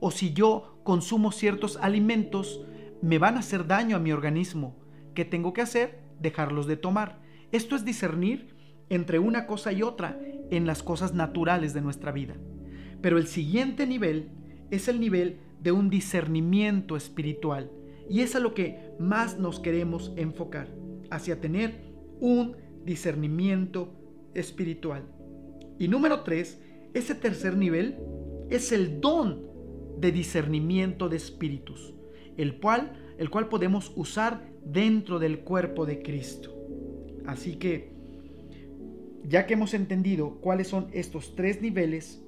o 0.00 0.10
si 0.10 0.34
yo 0.34 0.78
consumo 0.84 1.32
ciertos 1.32 1.78
alimentos, 1.78 2.60
me 3.00 3.18
van 3.18 3.36
a 3.36 3.40
hacer 3.40 3.66
daño 3.66 3.96
a 3.96 4.00
mi 4.00 4.12
organismo. 4.12 4.76
¿Qué 5.14 5.24
tengo 5.24 5.54
que 5.54 5.62
hacer? 5.62 5.98
Dejarlos 6.20 6.66
de 6.66 6.76
tomar. 6.76 7.22
Esto 7.52 7.74
es 7.74 7.86
discernir 7.86 8.54
entre 8.90 9.18
una 9.18 9.46
cosa 9.46 9.72
y 9.72 9.82
otra 9.82 10.20
en 10.50 10.66
las 10.66 10.82
cosas 10.82 11.14
naturales 11.14 11.72
de 11.72 11.80
nuestra 11.80 12.12
vida. 12.12 12.34
Pero 13.00 13.16
el 13.16 13.26
siguiente 13.26 13.86
nivel 13.86 14.28
es 14.70 14.88
el 14.88 15.00
nivel 15.00 15.38
de 15.60 15.72
un 15.72 15.88
discernimiento 15.88 16.96
espiritual. 16.96 17.70
Y 18.10 18.20
es 18.20 18.36
a 18.36 18.40
lo 18.40 18.52
que 18.52 18.92
más 18.98 19.38
nos 19.38 19.58
queremos 19.58 20.12
enfocar, 20.16 20.68
hacia 21.10 21.40
tener 21.40 21.80
un 22.20 22.56
discernimiento 22.84 23.88
espiritual. 24.34 25.02
Y 25.78 25.88
número 25.88 26.22
tres, 26.22 26.60
ese 26.92 27.14
tercer 27.14 27.56
nivel 27.56 27.96
es 28.50 28.72
el 28.72 29.00
don 29.00 29.42
de 29.98 30.12
discernimiento 30.12 31.08
de 31.08 31.16
espíritus, 31.16 31.94
el 32.36 32.60
cual, 32.60 33.14
el 33.18 33.30
cual 33.30 33.48
podemos 33.48 33.92
usar 33.96 34.48
dentro 34.64 35.18
del 35.18 35.40
cuerpo 35.40 35.86
de 35.86 36.02
Cristo. 36.02 36.54
Así 37.26 37.56
que, 37.56 37.92
ya 39.24 39.46
que 39.46 39.54
hemos 39.54 39.74
entendido 39.74 40.40
cuáles 40.40 40.68
son 40.68 40.88
estos 40.92 41.34
tres 41.34 41.62
niveles 41.62 42.22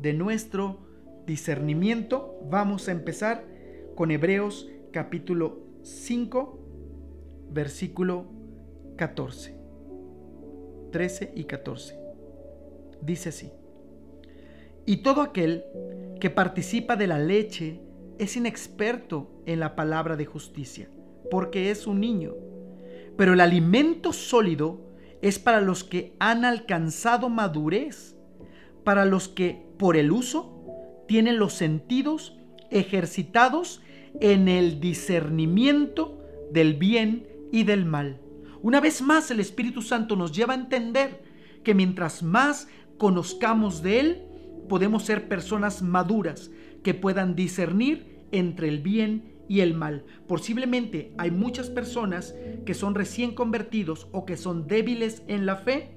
de 0.00 0.12
nuestro 0.12 0.78
discernimiento, 1.26 2.38
vamos 2.50 2.88
a 2.88 2.92
empezar 2.92 3.44
con 3.94 4.10
Hebreos 4.10 4.68
capítulo 4.92 5.60
5, 5.82 6.58
versículo 7.50 8.26
14. 8.96 9.55
13 10.96 11.32
y 11.34 11.44
14. 11.44 11.94
Dice 13.02 13.28
así. 13.28 13.52
Y 14.86 15.02
todo 15.02 15.20
aquel 15.20 15.62
que 16.18 16.30
participa 16.30 16.96
de 16.96 17.06
la 17.06 17.18
leche 17.18 17.82
es 18.18 18.34
inexperto 18.34 19.42
en 19.44 19.60
la 19.60 19.76
palabra 19.76 20.16
de 20.16 20.24
justicia, 20.24 20.88
porque 21.30 21.70
es 21.70 21.86
un 21.86 22.00
niño. 22.00 22.32
Pero 23.18 23.34
el 23.34 23.42
alimento 23.42 24.14
sólido 24.14 24.80
es 25.20 25.38
para 25.38 25.60
los 25.60 25.84
que 25.84 26.14
han 26.18 26.46
alcanzado 26.46 27.28
madurez, 27.28 28.16
para 28.82 29.04
los 29.04 29.28
que 29.28 29.66
por 29.76 29.98
el 29.98 30.10
uso 30.10 31.04
tienen 31.06 31.38
los 31.38 31.52
sentidos 31.52 32.38
ejercitados 32.70 33.82
en 34.18 34.48
el 34.48 34.80
discernimiento 34.80 36.24
del 36.50 36.72
bien 36.72 37.28
y 37.52 37.64
del 37.64 37.84
mal. 37.84 38.22
Una 38.62 38.80
vez 38.80 39.02
más 39.02 39.30
el 39.30 39.40
Espíritu 39.40 39.82
Santo 39.82 40.16
nos 40.16 40.32
lleva 40.32 40.54
a 40.54 40.56
entender 40.56 41.22
que 41.62 41.74
mientras 41.74 42.22
más 42.22 42.68
conozcamos 42.98 43.82
de 43.82 44.00
Él, 44.00 44.22
podemos 44.68 45.04
ser 45.04 45.28
personas 45.28 45.82
maduras 45.82 46.50
que 46.82 46.94
puedan 46.94 47.34
discernir 47.34 48.26
entre 48.32 48.68
el 48.68 48.80
bien 48.80 49.36
y 49.48 49.60
el 49.60 49.74
mal. 49.74 50.04
Posiblemente 50.26 51.12
hay 51.18 51.30
muchas 51.30 51.70
personas 51.70 52.34
que 52.64 52.74
son 52.74 52.94
recién 52.94 53.34
convertidos 53.34 54.08
o 54.12 54.24
que 54.24 54.36
son 54.36 54.66
débiles 54.66 55.22
en 55.28 55.46
la 55.46 55.56
fe 55.56 55.96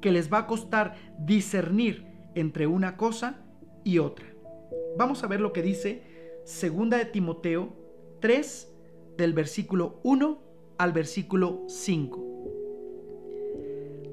que 0.00 0.12
les 0.12 0.32
va 0.32 0.38
a 0.38 0.46
costar 0.46 0.96
discernir 1.18 2.06
entre 2.34 2.66
una 2.66 2.96
cosa 2.96 3.42
y 3.84 3.98
otra. 3.98 4.26
Vamos 4.98 5.22
a 5.22 5.26
ver 5.26 5.40
lo 5.40 5.52
que 5.52 5.62
dice 5.62 6.02
segunda 6.44 6.96
de 6.96 7.06
Timoteo 7.06 7.76
3 8.20 8.68
del 9.16 9.32
versículo 9.32 10.00
1 10.04 10.49
al 10.82 10.92
versículo 10.92 11.64
5. 11.68 12.26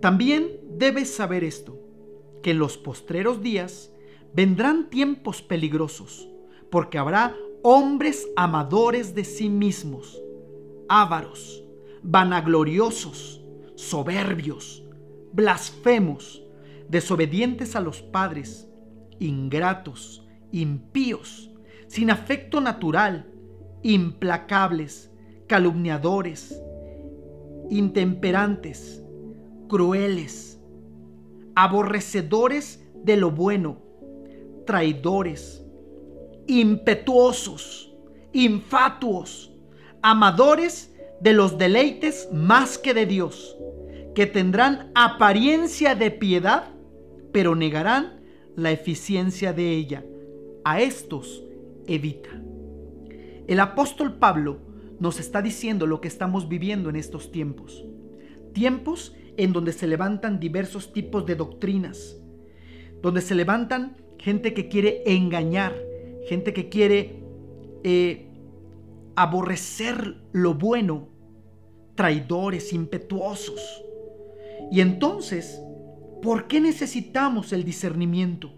También 0.02 0.60
debes 0.78 1.10
saber 1.14 1.44
esto, 1.44 1.80
que 2.44 2.52
en 2.52 2.60
los 2.60 2.78
postreros 2.78 3.42
días 3.42 3.92
Vendrán 4.38 4.92
tiempos 4.92 5.42
peligrosos, 5.42 6.30
porque 6.70 7.00
habrá 7.00 7.36
hombres 7.64 8.28
amadores 8.36 9.16
de 9.16 9.24
sí 9.24 9.50
mismos, 9.50 10.22
ávaros, 10.88 11.64
vanagloriosos, 12.04 13.44
soberbios, 13.74 14.84
blasfemos, 15.34 16.44
desobedientes 16.88 17.76
a 17.76 17.82
los 17.82 18.04
padres, 18.04 18.70
ingratos, 19.20 20.24
impíos, 20.52 21.50
sin 21.88 22.12
afecto 22.12 22.62
natural, 22.62 23.32
implacables, 23.82 25.12
calumniadores, 25.48 26.62
intemperantes, 27.70 29.04
crueles, 29.68 30.62
aborrecedores 31.56 32.86
de 33.04 33.18
lo 33.18 33.32
bueno, 33.32 33.82
traidores, 34.66 35.66
impetuosos, 36.48 37.96
infatuos, 38.34 39.54
amadores 40.02 40.94
de 41.22 41.34
los 41.34 41.58
deleites 41.58 42.30
más 42.32 42.78
que 42.78 42.94
de 42.94 43.06
Dios, 43.06 43.58
que 44.14 44.26
tendrán 44.26 44.92
apariencia 44.96 45.96
de 45.96 46.12
piedad, 46.12 46.70
pero 47.32 47.56
negarán 47.56 48.22
la 48.56 48.72
eficiencia 48.72 49.54
de 49.54 49.72
ella. 49.72 50.04
A 50.64 50.82
estos 50.82 51.44
evita. 51.88 52.30
El 53.48 53.62
apóstol 53.62 54.18
Pablo 54.18 54.67
nos 55.00 55.20
está 55.20 55.42
diciendo 55.42 55.86
lo 55.86 56.02
que 56.02 56.08
estamos 56.08 56.50
viviendo 56.50 56.90
en 56.90 56.96
estos 56.96 57.32
tiempos. 57.32 57.86
Tiempos 58.54 59.16
en 59.38 59.54
donde 59.54 59.72
se 59.72 59.88
levantan 59.88 60.40
diversos 60.40 60.92
tipos 60.92 61.26
de 61.26 61.36
doctrinas, 61.36 62.18
donde 63.02 63.22
se 63.22 63.36
levantan 63.36 63.98
gente 64.18 64.54
que 64.54 64.68
quiere 64.68 65.04
engañar, 65.06 65.76
gente 66.28 66.54
que 66.54 66.70
quiere 66.70 67.22
eh, 67.84 68.28
aborrecer 69.16 70.18
lo 70.32 70.56
bueno, 70.56 71.10
traidores, 71.94 72.74
impetuosos. 72.74 73.84
Y 74.72 74.82
entonces, 74.82 75.62
¿por 76.24 76.48
qué 76.48 76.60
necesitamos 76.60 77.54
el 77.54 77.64
discernimiento? 77.64 78.52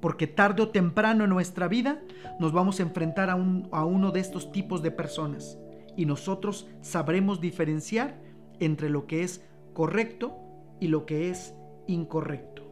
Porque 0.00 0.26
tarde 0.26 0.62
o 0.62 0.68
temprano 0.68 1.24
en 1.24 1.30
nuestra 1.30 1.66
vida 1.66 2.02
nos 2.38 2.52
vamos 2.52 2.78
a 2.78 2.82
enfrentar 2.82 3.30
a, 3.30 3.38
a 3.72 3.84
uno 3.86 4.10
de 4.12 4.20
estos 4.20 4.52
tipos 4.52 4.82
de 4.82 4.90
personas 4.90 5.58
y 5.96 6.06
nosotros 6.06 6.68
sabremos 6.80 7.40
diferenciar 7.40 8.20
entre 8.60 8.90
lo 8.90 9.06
que 9.06 9.22
es 9.22 9.44
correcto 9.72 10.36
y 10.80 10.88
lo 10.88 11.06
que 11.06 11.30
es 11.30 11.54
incorrecto. 11.86 12.62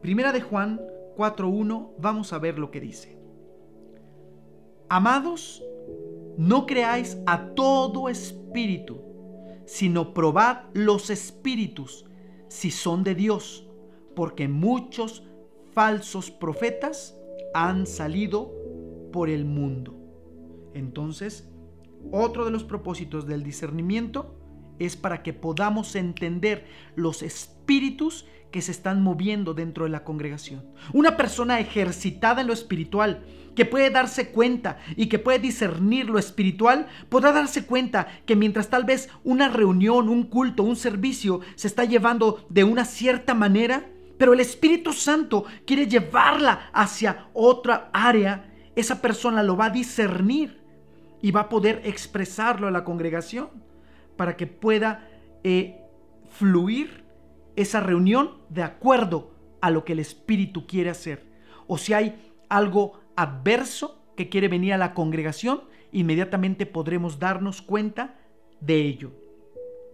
Primera 0.00 0.32
de 0.32 0.40
Juan 0.40 0.80
4.1 1.16 1.92
vamos 1.98 2.32
a 2.32 2.38
ver 2.38 2.58
lo 2.58 2.70
que 2.70 2.80
dice. 2.80 3.18
Amados, 4.88 5.62
no 6.36 6.66
creáis 6.66 7.18
a 7.26 7.54
todo 7.54 8.08
espíritu, 8.08 9.00
sino 9.64 10.12
probad 10.12 10.64
los 10.74 11.10
espíritus 11.10 12.04
si 12.48 12.70
son 12.70 13.04
de 13.04 13.14
Dios, 13.14 13.66
porque 14.14 14.48
muchos 14.48 15.24
falsos 15.72 16.30
profetas 16.30 17.16
han 17.54 17.86
salido 17.86 18.52
por 19.12 19.30
el 19.30 19.44
mundo. 19.44 19.94
Entonces, 20.74 21.51
otro 22.10 22.44
de 22.44 22.50
los 22.50 22.64
propósitos 22.64 23.26
del 23.26 23.42
discernimiento 23.42 24.38
es 24.78 24.96
para 24.96 25.22
que 25.22 25.32
podamos 25.32 25.94
entender 25.96 26.66
los 26.96 27.22
espíritus 27.22 28.26
que 28.50 28.62
se 28.62 28.70
están 28.70 29.02
moviendo 29.02 29.54
dentro 29.54 29.84
de 29.84 29.90
la 29.90 30.04
congregación. 30.04 30.64
Una 30.92 31.16
persona 31.16 31.58
ejercitada 31.58 32.42
en 32.42 32.46
lo 32.46 32.52
espiritual, 32.52 33.24
que 33.56 33.64
puede 33.64 33.90
darse 33.90 34.30
cuenta 34.30 34.78
y 34.96 35.06
que 35.06 35.18
puede 35.18 35.38
discernir 35.38 36.08
lo 36.08 36.18
espiritual, 36.18 36.86
podrá 37.08 37.32
darse 37.32 37.66
cuenta 37.66 38.08
que 38.26 38.36
mientras 38.36 38.68
tal 38.68 38.84
vez 38.84 39.08
una 39.24 39.48
reunión, 39.48 40.08
un 40.08 40.24
culto, 40.24 40.62
un 40.62 40.76
servicio 40.76 41.40
se 41.54 41.66
está 41.66 41.84
llevando 41.84 42.46
de 42.48 42.64
una 42.64 42.84
cierta 42.84 43.34
manera, 43.34 43.90
pero 44.18 44.34
el 44.34 44.40
Espíritu 44.40 44.92
Santo 44.92 45.44
quiere 45.66 45.86
llevarla 45.86 46.70
hacia 46.72 47.28
otra 47.32 47.90
área, 47.92 48.52
esa 48.76 49.02
persona 49.02 49.42
lo 49.42 49.56
va 49.56 49.66
a 49.66 49.70
discernir 49.70 50.61
y 51.22 51.30
va 51.30 51.42
a 51.42 51.48
poder 51.48 51.80
expresarlo 51.84 52.66
a 52.68 52.72
la 52.72 52.84
congregación 52.84 53.48
para 54.16 54.36
que 54.36 54.46
pueda 54.46 55.08
eh, 55.44 55.80
fluir 56.28 57.04
esa 57.56 57.80
reunión 57.80 58.38
de 58.48 58.62
acuerdo 58.62 59.32
a 59.60 59.70
lo 59.70 59.84
que 59.84 59.92
el 59.92 60.00
Espíritu 60.00 60.66
quiere 60.66 60.90
hacer. 60.90 61.24
O 61.66 61.78
si 61.78 61.94
hay 61.94 62.32
algo 62.48 63.00
adverso 63.16 64.02
que 64.16 64.28
quiere 64.28 64.48
venir 64.48 64.74
a 64.74 64.78
la 64.78 64.94
congregación, 64.94 65.62
inmediatamente 65.92 66.66
podremos 66.66 67.18
darnos 67.18 67.62
cuenta 67.62 68.18
de 68.60 68.80
ello. 68.80 69.12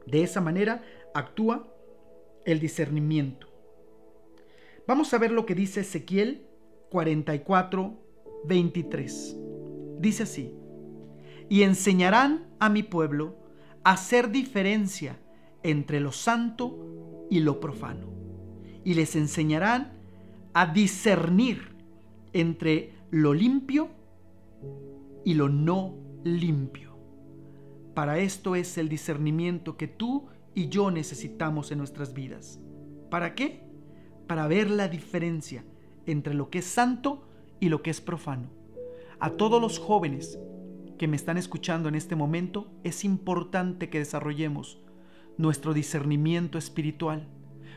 De 0.06 0.22
esa 0.22 0.40
manera 0.40 0.82
actúa 1.14 1.68
el 2.46 2.60
discernimiento. 2.60 3.46
Vamos 4.86 5.12
a 5.12 5.18
ver 5.18 5.30
lo 5.30 5.44
que 5.44 5.54
dice 5.54 5.80
Ezequiel 5.80 6.46
44, 6.90 7.94
23. 8.44 9.36
Dice 9.98 10.22
así, 10.22 10.57
y 11.48 11.62
enseñarán 11.62 12.46
a 12.58 12.68
mi 12.68 12.82
pueblo 12.82 13.36
a 13.84 13.92
hacer 13.92 14.30
diferencia 14.30 15.18
entre 15.62 16.00
lo 16.00 16.12
santo 16.12 17.26
y 17.30 17.40
lo 17.40 17.60
profano, 17.60 18.08
y 18.84 18.94
les 18.94 19.16
enseñarán 19.16 19.92
a 20.54 20.66
discernir 20.66 21.76
entre 22.32 22.92
lo 23.10 23.34
limpio 23.34 23.88
y 25.24 25.34
lo 25.34 25.48
no 25.48 25.94
limpio. 26.24 26.98
Para 27.94 28.18
esto 28.18 28.54
es 28.54 28.78
el 28.78 28.88
discernimiento 28.88 29.76
que 29.76 29.88
tú 29.88 30.26
y 30.54 30.68
yo 30.68 30.90
necesitamos 30.90 31.72
en 31.72 31.78
nuestras 31.78 32.14
vidas. 32.14 32.60
¿Para 33.10 33.34
qué? 33.34 33.62
Para 34.26 34.46
ver 34.46 34.70
la 34.70 34.88
diferencia 34.88 35.64
entre 36.06 36.34
lo 36.34 36.50
que 36.50 36.58
es 36.58 36.64
santo 36.64 37.22
y 37.60 37.68
lo 37.68 37.82
que 37.82 37.90
es 37.90 38.00
profano. 38.00 38.50
A 39.18 39.30
todos 39.30 39.60
los 39.60 39.78
jóvenes 39.78 40.38
que 40.98 41.08
me 41.08 41.16
están 41.16 41.38
escuchando 41.38 41.88
en 41.88 41.94
este 41.94 42.16
momento, 42.16 42.70
es 42.84 43.04
importante 43.04 43.88
que 43.88 44.00
desarrollemos 44.00 44.78
nuestro 45.38 45.72
discernimiento 45.72 46.58
espiritual, 46.58 47.28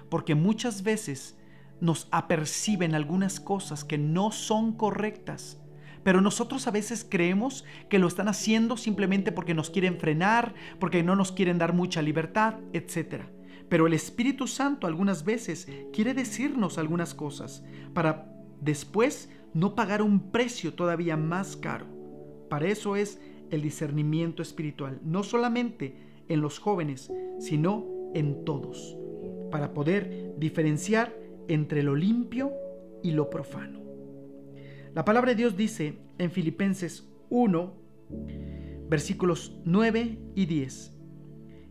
porque 0.10 0.36
muchas 0.36 0.84
veces 0.84 1.38
nos 1.79 2.07
aperciben 2.12 2.95
algunas 2.95 3.39
cosas 3.39 3.84
que 3.84 3.97
no 3.97 4.31
son 4.31 4.73
correctas, 4.73 5.62
pero 6.03 6.21
nosotros 6.21 6.67
a 6.67 6.71
veces 6.71 7.05
creemos 7.07 7.63
que 7.89 7.99
lo 7.99 8.07
están 8.07 8.27
haciendo 8.27 8.75
simplemente 8.75 9.31
porque 9.31 9.53
nos 9.53 9.69
quieren 9.69 9.99
frenar, 9.99 10.53
porque 10.79 11.03
no 11.03 11.15
nos 11.15 11.31
quieren 11.31 11.60
dar 11.60 11.73
mucha 11.73 12.01
libertad, 12.01 12.55
etc. 12.73 13.25
Pero 13.69 13.86
el 13.86 13.93
Espíritu 13.93 14.47
Santo 14.47 14.88
algunas 14.88 15.23
veces 15.23 15.67
quiere 15.93 16.13
decirnos 16.13 16.77
algunas 16.77 17.13
cosas 17.13 17.63
para 17.93 18.34
después 18.60 19.29
no 19.53 19.75
pagar 19.75 20.01
un 20.01 20.31
precio 20.31 20.73
todavía 20.73 21.17
más 21.17 21.55
caro. 21.55 22.00
Para 22.51 22.67
eso 22.67 22.97
es 22.97 23.17
el 23.49 23.61
discernimiento 23.61 24.41
espiritual, 24.41 24.99
no 25.05 25.23
solamente 25.23 25.95
en 26.27 26.41
los 26.41 26.59
jóvenes, 26.59 27.09
sino 27.39 27.87
en 28.13 28.43
todos, 28.43 28.97
para 29.51 29.73
poder 29.73 30.35
diferenciar 30.37 31.15
entre 31.47 31.81
lo 31.81 31.95
limpio 31.95 32.51
y 33.03 33.11
lo 33.11 33.29
profano. 33.29 33.79
La 34.93 35.05
palabra 35.05 35.29
de 35.29 35.37
Dios 35.37 35.55
dice 35.55 35.99
en 36.17 36.29
Filipenses 36.29 37.09
1, 37.29 37.73
versículos 38.89 39.57
9 39.63 40.19
y 40.35 40.45
10, 40.45 40.93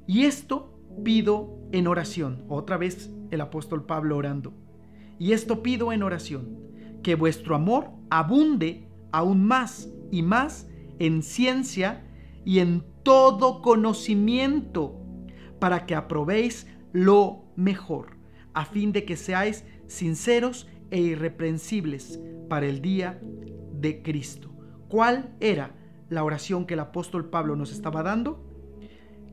y 0.07 0.25
esto 0.25 0.81
pido 1.05 1.59
en 1.73 1.89
oración, 1.89 2.47
otra 2.49 2.79
vez 2.79 3.15
el 3.31 3.43
apóstol 3.43 3.85
Pablo 3.85 4.17
orando, 4.17 4.55
y 5.19 5.33
esto 5.33 5.63
pido 5.63 5.93
en 5.93 6.03
oración, 6.03 6.57
que 7.03 7.17
vuestro 7.17 7.55
amor 7.55 7.91
abunde 8.09 8.89
aún 9.13 9.45
más 9.45 9.93
y 10.11 10.23
más 10.23 10.69
en 11.01 11.23
ciencia 11.23 12.05
y 12.45 12.61
en 12.61 12.85
todo 13.03 13.63
conocimiento, 13.63 15.01
para 15.59 15.87
que 15.87 15.97
aprobéis 15.97 16.69
lo 16.93 17.45
mejor, 17.57 18.19
a 18.55 18.65
fin 18.65 18.93
de 18.93 19.05
que 19.05 19.17
seáis 19.17 19.65
sinceros 19.87 20.69
e 20.91 21.01
irreprensibles 21.01 22.21
para 22.49 22.67
el 22.67 22.81
día 22.81 23.21
de 23.73 24.03
Cristo. 24.03 24.51
¿Cuál 24.89 25.35
era 25.41 25.75
la 26.09 26.23
oración 26.23 26.67
que 26.67 26.75
el 26.75 26.81
apóstol 26.81 27.31
Pablo 27.31 27.57
nos 27.57 27.73
estaba 27.73 28.03
dando? 28.03 28.45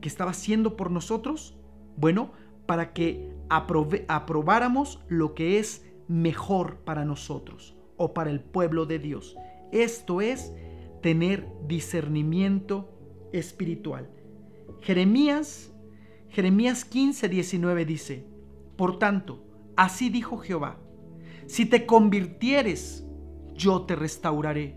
¿Que 0.00 0.08
estaba 0.08 0.30
haciendo 0.30 0.76
por 0.76 0.90
nosotros? 0.90 1.58
Bueno, 1.96 2.32
para 2.66 2.92
que 2.92 3.34
aprobáramos 3.48 5.02
lo 5.08 5.34
que 5.34 5.58
es 5.58 5.84
mejor 6.06 6.78
para 6.78 7.04
nosotros 7.04 7.76
o 7.96 8.14
para 8.14 8.30
el 8.30 8.40
pueblo 8.40 8.86
de 8.86 8.98
Dios. 8.98 9.36
Esto 9.72 10.20
es 10.20 10.52
tener 11.08 11.48
discernimiento 11.66 12.86
espiritual. 13.32 14.10
Jeremías, 14.82 15.72
Jeremías 16.28 16.84
15, 16.84 17.30
19 17.30 17.86
dice, 17.86 18.26
Por 18.76 18.98
tanto, 18.98 19.42
así 19.74 20.10
dijo 20.10 20.36
Jehová, 20.36 20.78
si 21.46 21.64
te 21.64 21.86
convirtieres, 21.86 23.06
yo 23.54 23.86
te 23.86 23.96
restauraré, 23.96 24.76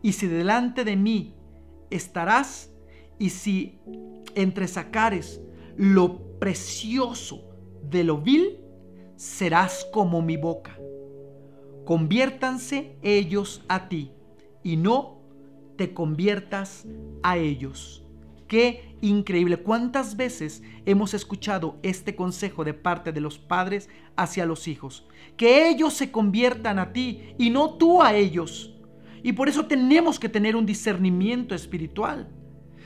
y 0.00 0.12
si 0.12 0.26
delante 0.26 0.84
de 0.84 0.96
mí 0.96 1.34
estarás, 1.90 2.72
y 3.18 3.28
si 3.28 3.78
entresacares 4.34 5.42
lo 5.76 6.38
precioso 6.38 7.44
de 7.82 8.04
lo 8.04 8.22
vil, 8.22 8.58
serás 9.16 9.86
como 9.92 10.22
mi 10.22 10.38
boca. 10.38 10.78
Conviértanse 11.84 12.96
ellos 13.02 13.62
a 13.68 13.90
ti, 13.90 14.12
y 14.62 14.78
no 14.78 15.17
te 15.78 15.94
conviertas 15.94 16.86
a 17.22 17.38
ellos. 17.38 18.04
Qué 18.48 18.96
increíble. 19.00 19.58
¿Cuántas 19.58 20.16
veces 20.16 20.62
hemos 20.84 21.14
escuchado 21.14 21.78
este 21.82 22.16
consejo 22.16 22.64
de 22.64 22.74
parte 22.74 23.12
de 23.12 23.20
los 23.20 23.38
padres 23.38 23.88
hacia 24.16 24.44
los 24.44 24.66
hijos? 24.66 25.06
Que 25.36 25.68
ellos 25.68 25.94
se 25.94 26.10
conviertan 26.10 26.78
a 26.78 26.92
ti 26.92 27.34
y 27.38 27.50
no 27.50 27.74
tú 27.74 28.02
a 28.02 28.14
ellos. 28.14 28.74
Y 29.22 29.32
por 29.34 29.48
eso 29.48 29.66
tenemos 29.66 30.18
que 30.18 30.28
tener 30.28 30.56
un 30.56 30.66
discernimiento 30.66 31.54
espiritual. 31.54 32.28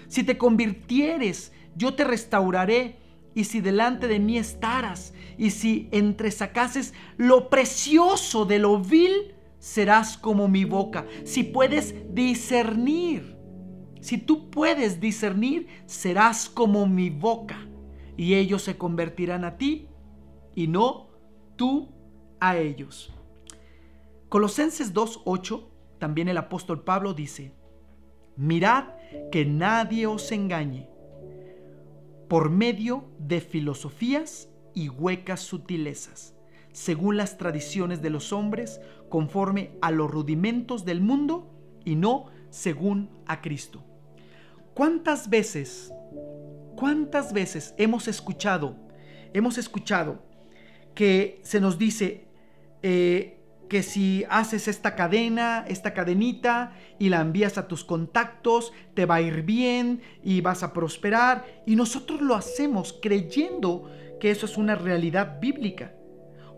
Si 0.09 0.23
te 0.23 0.37
convirtieres, 0.37 1.53
yo 1.75 1.95
te 1.95 2.05
restauraré. 2.05 2.99
Y 3.35 3.45
si 3.45 3.63
delante 3.63 4.09
de 4.09 4.19
mí 4.19 4.37
estaras, 4.37 5.15
y 5.39 5.51
si 5.51 5.89
entresacases 5.93 6.93
lo 7.17 7.49
precioso 7.49 8.45
de 8.45 8.59
lo 8.59 8.79
vil, 8.79 9.35
serás 9.63 10.19
como 10.19 10.49
mi 10.49 10.65
boca. 10.65 11.07
Si 11.23 11.45
puedes 11.45 11.95
discernir, 12.13 13.37
si 14.01 14.19
tú 14.19 14.51
puedes 14.51 14.99
discernir, 15.01 15.69
serás 15.87 16.49
como 16.49 16.89
mi 16.89 17.11
boca. 17.11 17.69
Y 18.17 18.35
ellos 18.35 18.63
se 18.63 18.77
convertirán 18.77 19.45
a 19.45 19.59
ti 19.59 19.89
y 20.57 20.67
no 20.67 21.11
tú 21.55 21.93
a 22.41 22.57
ellos. 22.57 23.15
Colosenses 24.29 24.93
2.8, 24.93 25.69
también 26.01 26.29
el 26.29 26.39
apóstol 26.39 26.83
Pablo 26.83 27.15
dice, 27.15 27.55
mirad 28.37 28.87
que 29.31 29.45
nadie 29.45 30.09
os 30.09 30.33
engañe 30.33 30.89
por 32.29 32.51
medio 32.51 33.05
de 33.21 33.41
filosofías 33.41 34.51
y 34.75 34.89
huecas 34.89 35.39
sutilezas 35.39 36.35
según 36.73 37.17
las 37.17 37.37
tradiciones 37.37 38.03
de 38.03 38.11
los 38.11 38.33
hombres, 38.33 38.81
conforme 39.13 39.73
a 39.83 39.91
los 39.91 40.11
rudimentos 40.11 40.87
del 40.87 41.03
mundo 41.03 41.53
y 41.85 41.97
no 41.97 42.31
según 42.49 43.11
a 43.27 43.43
Cristo. 43.43 43.85
¿Cuántas 44.73 45.29
veces, 45.29 45.93
cuántas 46.77 47.35
veces 47.35 47.75
hemos 47.77 48.09
escuchado, 48.09 48.75
hemos 49.35 49.59
escuchado 49.59 50.23
que 50.95 51.41
se 51.43 51.61
nos 51.61 51.77
dice 51.77 52.27
eh, 52.83 53.39
que 53.69 53.83
si 53.83 54.25
haces 54.31 54.67
esta 54.67 54.97
cadena, 54.97 55.67
esta 55.69 55.93
cadenita 55.93 56.73
y 56.99 57.11
la 57.11 57.21
envías 57.21 57.59
a 57.59 57.69
tus 57.69 57.85
contactos, 57.85 58.73
te 58.95 59.05
va 59.05 59.17
a 59.17 59.21
ir 59.21 59.43
bien 59.43 60.01
y 60.25 60.41
vas 60.41 60.63
a 60.63 60.73
prosperar. 60.73 61.45
Y 61.67 61.77
nosotros 61.77 62.23
lo 62.23 62.35
hacemos 62.35 62.99
creyendo 63.03 63.91
que 64.19 64.31
eso 64.31 64.47
es 64.47 64.57
una 64.57 64.75
realidad 64.75 65.39
bíblica. 65.39 65.93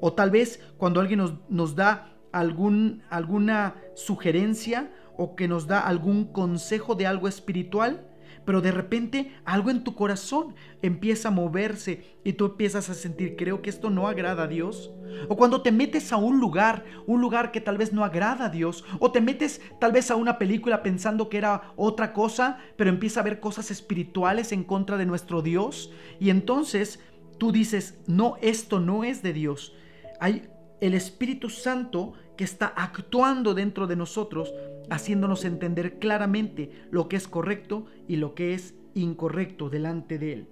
O 0.00 0.12
tal 0.12 0.30
vez 0.30 0.60
cuando 0.76 1.00
alguien 1.00 1.40
nos, 1.48 1.74
da 1.74 2.13
algún, 2.34 3.02
alguna 3.10 3.76
sugerencia 3.94 4.90
o 5.16 5.36
que 5.36 5.46
nos 5.46 5.66
da 5.66 5.80
algún 5.80 6.24
consejo 6.24 6.96
de 6.96 7.06
algo 7.06 7.28
espiritual, 7.28 8.08
pero 8.44 8.60
de 8.60 8.72
repente 8.72 9.32
algo 9.44 9.70
en 9.70 9.84
tu 9.84 9.94
corazón 9.94 10.54
empieza 10.82 11.28
a 11.28 11.30
moverse 11.30 12.18
y 12.24 12.34
tú 12.34 12.46
empiezas 12.46 12.90
a 12.90 12.94
sentir, 12.94 13.36
creo 13.36 13.62
que 13.62 13.70
esto 13.70 13.88
no 13.88 14.08
agrada 14.08 14.42
a 14.42 14.48
Dios. 14.48 14.90
O 15.28 15.36
cuando 15.36 15.62
te 15.62 15.70
metes 15.70 16.12
a 16.12 16.16
un 16.16 16.40
lugar, 16.40 16.84
un 17.06 17.20
lugar 17.20 17.52
que 17.52 17.60
tal 17.60 17.78
vez 17.78 17.92
no 17.92 18.04
agrada 18.04 18.46
a 18.46 18.50
Dios, 18.50 18.84
o 18.98 19.12
te 19.12 19.20
metes 19.20 19.60
tal 19.80 19.92
vez 19.92 20.10
a 20.10 20.16
una 20.16 20.36
película 20.36 20.82
pensando 20.82 21.28
que 21.28 21.38
era 21.38 21.72
otra 21.76 22.12
cosa, 22.12 22.58
pero 22.76 22.90
empieza 22.90 23.20
a 23.20 23.24
ver 23.24 23.38
cosas 23.38 23.70
espirituales 23.70 24.50
en 24.50 24.64
contra 24.64 24.96
de 24.96 25.06
nuestro 25.06 25.40
Dios, 25.40 25.92
y 26.18 26.30
entonces 26.30 26.98
tú 27.38 27.52
dices, 27.52 28.00
no, 28.06 28.36
esto 28.42 28.80
no 28.80 29.04
es 29.04 29.22
de 29.22 29.32
Dios. 29.32 29.74
Hay 30.20 30.48
el 30.80 30.94
Espíritu 30.94 31.48
Santo 31.48 32.12
que 32.36 32.44
está 32.44 32.66
actuando 32.66 33.54
dentro 33.54 33.86
de 33.86 33.96
nosotros, 33.96 34.52
haciéndonos 34.90 35.44
entender 35.44 35.98
claramente 35.98 36.70
lo 36.90 37.08
que 37.08 37.16
es 37.16 37.28
correcto 37.28 37.86
y 38.08 38.16
lo 38.16 38.34
que 38.34 38.54
es 38.54 38.74
incorrecto 38.94 39.70
delante 39.70 40.18
de 40.18 40.32
Él. 40.32 40.48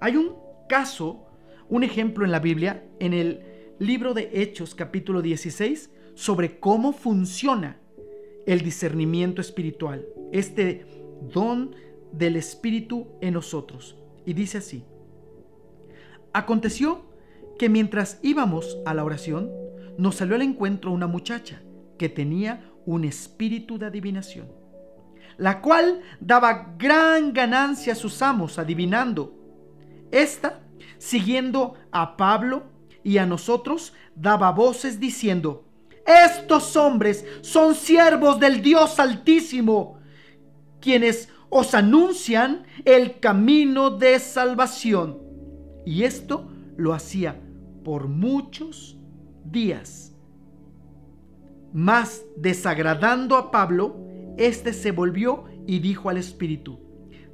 Hay 0.00 0.16
un 0.16 0.34
caso 0.68 1.26
un 1.70 1.84
ejemplo 1.84 2.24
en 2.24 2.32
la 2.32 2.40
Biblia, 2.40 2.84
en 2.98 3.14
el 3.14 3.42
libro 3.78 4.12
de 4.12 4.28
Hechos 4.32 4.74
capítulo 4.74 5.22
16, 5.22 5.90
sobre 6.14 6.58
cómo 6.58 6.92
funciona 6.92 7.78
el 8.44 8.62
discernimiento 8.62 9.40
espiritual, 9.40 10.04
este 10.32 10.84
don 11.32 11.74
del 12.12 12.34
Espíritu 12.34 13.06
en 13.20 13.34
nosotros. 13.34 13.96
Y 14.26 14.32
dice 14.32 14.58
así, 14.58 14.82
aconteció 16.32 17.04
que 17.56 17.68
mientras 17.68 18.18
íbamos 18.22 18.78
a 18.84 18.92
la 18.92 19.04
oración, 19.04 19.50
nos 20.00 20.16
salió 20.16 20.34
al 20.34 20.42
encuentro 20.42 20.92
una 20.92 21.06
muchacha 21.06 21.60
que 21.98 22.08
tenía 22.08 22.72
un 22.86 23.04
espíritu 23.04 23.78
de 23.78 23.84
adivinación, 23.84 24.50
la 25.36 25.60
cual 25.60 26.00
daba 26.20 26.74
gran 26.78 27.34
ganancia 27.34 27.92
a 27.92 27.96
sus 27.96 28.22
amos 28.22 28.58
adivinando. 28.58 29.36
Esta, 30.10 30.60
siguiendo 30.96 31.74
a 31.92 32.16
Pablo 32.16 32.64
y 33.04 33.18
a 33.18 33.26
nosotros, 33.26 33.92
daba 34.14 34.52
voces 34.52 34.98
diciendo, 34.98 35.66
estos 36.06 36.76
hombres 36.76 37.26
son 37.42 37.74
siervos 37.74 38.40
del 38.40 38.62
Dios 38.62 38.98
Altísimo, 38.98 39.98
quienes 40.80 41.28
os 41.50 41.74
anuncian 41.74 42.64
el 42.86 43.20
camino 43.20 43.90
de 43.90 44.18
salvación. 44.18 45.18
Y 45.84 46.04
esto 46.04 46.50
lo 46.78 46.94
hacía 46.94 47.38
por 47.84 48.08
muchos 48.08 48.96
días. 49.50 50.12
Mas 51.72 52.24
desagradando 52.36 53.36
a 53.36 53.50
Pablo, 53.50 53.96
éste 54.36 54.72
se 54.72 54.90
volvió 54.90 55.44
y 55.66 55.78
dijo 55.78 56.08
al 56.08 56.16
Espíritu, 56.16 56.80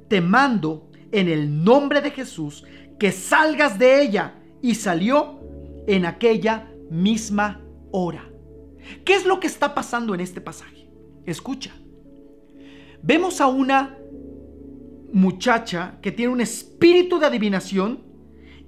te 0.07 0.21
mando 0.21 0.89
en 1.11 1.27
el 1.27 1.63
nombre 1.63 2.01
de 2.01 2.11
Jesús 2.11 2.63
que 2.99 3.11
salgas 3.11 3.77
de 3.79 4.01
ella. 4.01 4.33
Y 4.59 4.73
salió 4.73 5.39
en 5.85 6.05
aquella 6.05 6.67
misma 6.89 7.61
hora. 7.91 8.27
¿Qué 9.05 9.13
es 9.13 9.25
lo 9.25 9.39
que 9.39 9.45
está 9.45 9.75
pasando 9.75 10.15
en 10.15 10.19
este 10.19 10.41
pasaje? 10.41 10.89
Escucha. 11.25 11.71
Vemos 13.03 13.39
a 13.39 13.47
una 13.47 13.97
muchacha 15.13 15.99
que 16.01 16.11
tiene 16.11 16.33
un 16.33 16.41
espíritu 16.41 17.19
de 17.19 17.27
adivinación 17.27 18.06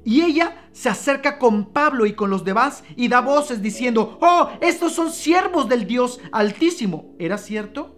y 0.03 0.21
ella 0.21 0.69
se 0.71 0.89
acerca 0.89 1.38
con 1.38 1.71
Pablo 1.71 2.05
y 2.05 2.13
con 2.13 2.29
los 2.29 2.43
demás 2.43 2.83
y 2.95 3.07
da 3.07 3.21
voces 3.21 3.62
diciendo, 3.62 4.17
oh, 4.21 4.49
estos 4.62 4.93
son 4.93 5.12
siervos 5.12 5.67
del 5.67 5.85
Dios 5.85 6.19
Altísimo. 6.31 7.15
¿Era 7.19 7.38
cierto? 7.38 7.95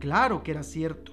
Claro 0.00 0.42
que 0.42 0.50
era 0.52 0.62
cierto. 0.62 1.12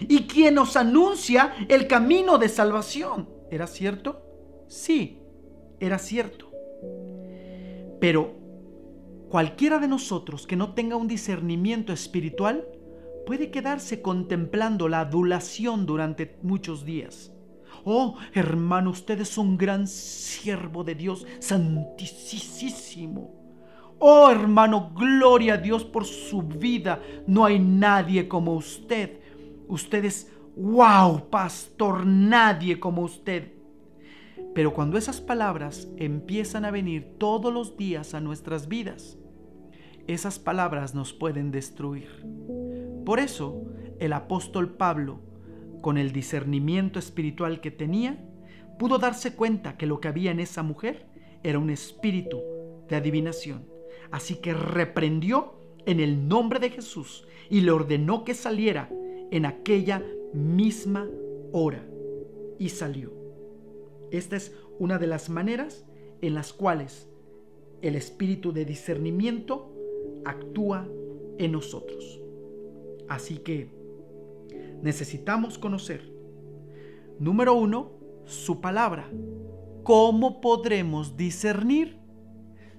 Y 0.00 0.26
quien 0.26 0.54
nos 0.54 0.76
anuncia 0.76 1.54
el 1.68 1.86
camino 1.86 2.38
de 2.38 2.48
salvación. 2.48 3.28
¿Era 3.50 3.66
cierto? 3.66 4.22
Sí, 4.66 5.20
era 5.78 5.98
cierto. 5.98 6.50
Pero 8.00 8.44
Cualquiera 9.34 9.80
de 9.80 9.88
nosotros 9.88 10.46
que 10.46 10.54
no 10.54 10.74
tenga 10.74 10.94
un 10.94 11.08
discernimiento 11.08 11.92
espiritual 11.92 12.68
puede 13.26 13.50
quedarse 13.50 14.00
contemplando 14.00 14.86
la 14.88 15.00
adulación 15.00 15.86
durante 15.86 16.38
muchos 16.42 16.84
días. 16.84 17.33
Oh, 17.84 18.16
hermano, 18.32 18.90
usted 18.90 19.20
es 19.20 19.36
un 19.36 19.58
gran 19.58 19.86
siervo 19.86 20.84
de 20.84 20.94
Dios 20.94 21.26
santísimo. 21.38 23.30
Oh, 23.98 24.30
hermano, 24.30 24.92
gloria 24.94 25.54
a 25.54 25.58
Dios 25.58 25.84
por 25.84 26.04
su 26.04 26.42
vida. 26.42 27.00
No 27.26 27.44
hay 27.44 27.58
nadie 27.58 28.26
como 28.26 28.54
usted. 28.54 29.20
Usted 29.68 30.04
es, 30.04 30.32
wow, 30.56 31.28
pastor, 31.28 32.06
nadie 32.06 32.80
como 32.80 33.02
usted. 33.02 33.52
Pero 34.54 34.72
cuando 34.72 34.96
esas 34.96 35.20
palabras 35.20 35.88
empiezan 35.96 36.64
a 36.64 36.70
venir 36.70 37.16
todos 37.18 37.52
los 37.52 37.76
días 37.76 38.14
a 38.14 38.20
nuestras 38.20 38.68
vidas, 38.68 39.18
esas 40.06 40.38
palabras 40.38 40.94
nos 40.94 41.12
pueden 41.12 41.50
destruir. 41.50 42.08
Por 43.04 43.20
eso, 43.20 43.64
el 43.98 44.12
apóstol 44.12 44.76
Pablo, 44.76 45.20
con 45.84 45.98
el 45.98 46.12
discernimiento 46.12 46.98
espiritual 46.98 47.60
que 47.60 47.70
tenía, 47.70 48.16
pudo 48.78 48.96
darse 48.96 49.34
cuenta 49.34 49.76
que 49.76 49.84
lo 49.84 50.00
que 50.00 50.08
había 50.08 50.30
en 50.30 50.40
esa 50.40 50.62
mujer 50.62 51.04
era 51.42 51.58
un 51.58 51.68
espíritu 51.68 52.40
de 52.88 52.96
adivinación. 52.96 53.66
Así 54.10 54.36
que 54.36 54.54
reprendió 54.54 55.60
en 55.84 56.00
el 56.00 56.26
nombre 56.26 56.58
de 56.58 56.70
Jesús 56.70 57.26
y 57.50 57.60
le 57.60 57.70
ordenó 57.70 58.24
que 58.24 58.32
saliera 58.32 58.88
en 59.30 59.44
aquella 59.44 60.02
misma 60.32 61.06
hora. 61.52 61.86
Y 62.58 62.70
salió. 62.70 63.12
Esta 64.10 64.36
es 64.36 64.56
una 64.78 64.96
de 64.96 65.06
las 65.06 65.28
maneras 65.28 65.84
en 66.22 66.32
las 66.32 66.54
cuales 66.54 67.10
el 67.82 67.94
espíritu 67.94 68.54
de 68.54 68.64
discernimiento 68.64 69.70
actúa 70.24 70.88
en 71.36 71.52
nosotros. 71.52 72.22
Así 73.06 73.36
que 73.36 73.83
necesitamos 74.84 75.56
conocer, 75.56 76.12
número 77.18 77.54
uno, 77.54 77.92
su 78.26 78.60
palabra. 78.60 79.10
¿Cómo 79.82 80.42
podremos 80.42 81.16
discernir 81.16 81.98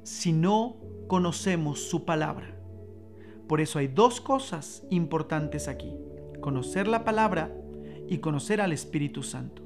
si 0.04 0.32
no 0.32 0.78
conocemos 1.08 1.80
su 1.82 2.06
palabra? 2.06 2.62
Por 3.48 3.60
eso 3.60 3.80
hay 3.80 3.88
dos 3.88 4.22
cosas 4.22 4.86
importantes 4.92 5.68
aquí. 5.68 5.98
Conocer 6.42 6.88
la 6.88 7.04
palabra 7.04 7.52
y 8.08 8.20
conocer 8.20 8.62
al 8.62 8.72
Espíritu 8.72 9.24
Santo. 9.24 9.64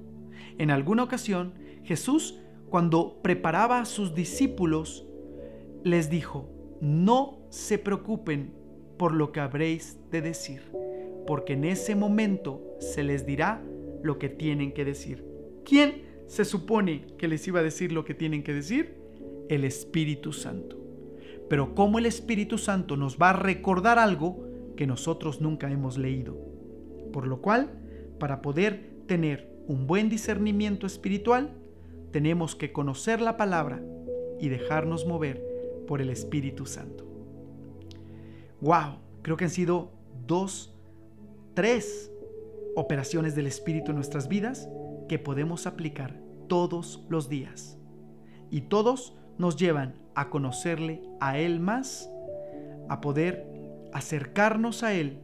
En 0.58 0.72
alguna 0.72 1.04
ocasión, 1.04 1.54
Jesús, 1.84 2.40
cuando 2.70 3.22
preparaba 3.22 3.82
a 3.82 3.86
sus 3.86 4.16
discípulos, 4.16 5.06
les 5.84 6.10
dijo, 6.10 6.50
no 6.80 7.40
se 7.50 7.78
preocupen 7.78 8.54
por 8.98 9.14
lo 9.14 9.34
que 9.34 9.42
habréis 9.42 9.98
de 10.10 10.22
decir, 10.22 10.72
porque 11.30 11.54
en 11.54 11.64
ese 11.64 11.94
momento 11.94 12.76
se 12.80 13.04
les 13.04 13.24
dirá 13.24 13.64
lo 14.02 14.18
que 14.18 14.30
tienen 14.30 14.72
que 14.72 14.84
decir. 14.84 15.24
¿Quién 15.64 16.02
se 16.26 16.44
supone 16.44 17.06
que 17.20 17.28
les 17.28 17.48
iba 17.48 17.60
a 17.60 17.64
decir 17.64 17.92
lo 17.92 18.04
que 18.04 18.16
tienen 18.16 18.42
que 18.42 18.52
decir? 18.52 18.96
El 19.48 19.64
Espíritu 19.64 20.34
Santo. 20.34 20.76
Pero 21.48 21.76
¿cómo 21.76 22.00
el 22.00 22.08
Espíritu 22.08 22.58
Santo 22.58 22.98
nos 22.98 23.20
va 23.20 23.30
a 23.30 23.34
recordar 23.34 24.00
algo 24.00 24.44
que 24.76 24.88
nosotros 24.88 25.40
nunca 25.40 25.70
hemos 25.72 26.00
leído? 26.00 26.36
Por 27.14 27.28
lo 27.28 27.44
cual, 27.44 27.80
para 28.18 28.42
poder 28.42 28.90
tener 29.06 29.56
un 29.68 29.86
buen 29.86 30.10
discernimiento 30.10 30.88
espiritual, 30.88 31.54
tenemos 32.10 32.56
que 32.56 32.72
conocer 32.72 33.22
la 33.22 33.38
palabra 33.38 33.84
y 34.40 34.50
dejarnos 34.50 35.06
mover 35.06 35.46
por 35.86 36.02
el 36.02 36.10
Espíritu 36.10 36.66
Santo. 36.66 37.06
¡Wow! 38.62 38.98
Creo 39.22 39.38
que 39.38 39.44
han 39.44 39.52
sido 39.52 39.92
dos, 40.26 40.74
tres 41.60 42.10
operaciones 42.78 43.36
del 43.36 43.46
Espíritu 43.46 43.92
en 43.92 43.96
nuestras 43.96 44.30
vidas 44.30 44.70
que 45.10 45.20
podemos 45.20 45.68
aplicar 45.68 46.18
todos 46.48 47.06
los 47.10 47.28
días. 47.28 47.78
Y 48.50 48.62
todos 48.62 49.18
nos 49.38 49.58
llevan 49.58 49.96
a 50.16 50.30
conocerle 50.30 51.02
a 51.20 51.38
Él 51.38 51.60
más, 51.60 52.10
a 52.88 53.02
poder 53.02 53.46
acercarnos 53.92 54.84
a 54.84 54.94
Él 54.94 55.20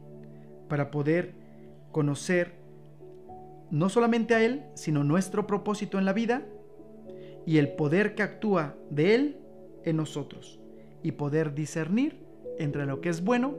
para 0.68 0.90
poder 0.90 1.36
conocer 1.90 2.52
no 3.70 3.88
solamente 3.88 4.34
a 4.34 4.44
Él, 4.44 4.66
sino 4.74 5.04
nuestro 5.04 5.46
propósito 5.46 5.98
en 5.98 6.04
la 6.04 6.12
vida 6.12 6.42
y 7.46 7.56
el 7.56 7.76
poder 7.76 8.14
que 8.14 8.22
actúa 8.22 8.76
de 8.90 9.14
Él 9.14 9.40
en 9.84 9.96
nosotros 9.96 10.60
y 11.02 11.12
poder 11.12 11.54
discernir 11.54 12.26
entre 12.58 12.84
lo 12.84 13.00
que 13.00 13.08
es 13.08 13.24
bueno 13.24 13.54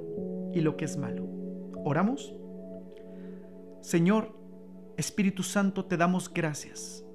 y 0.53 0.61
lo 0.61 0.77
que 0.77 0.85
es 0.85 0.95
malo. 0.95 1.25
¿Oramos? 1.83 2.35
Señor, 3.87 4.37
Espíritu 4.97 5.43
Santo, 5.43 5.85
te 5.85 5.95
damos 5.95 6.33
gracias. 6.33 7.05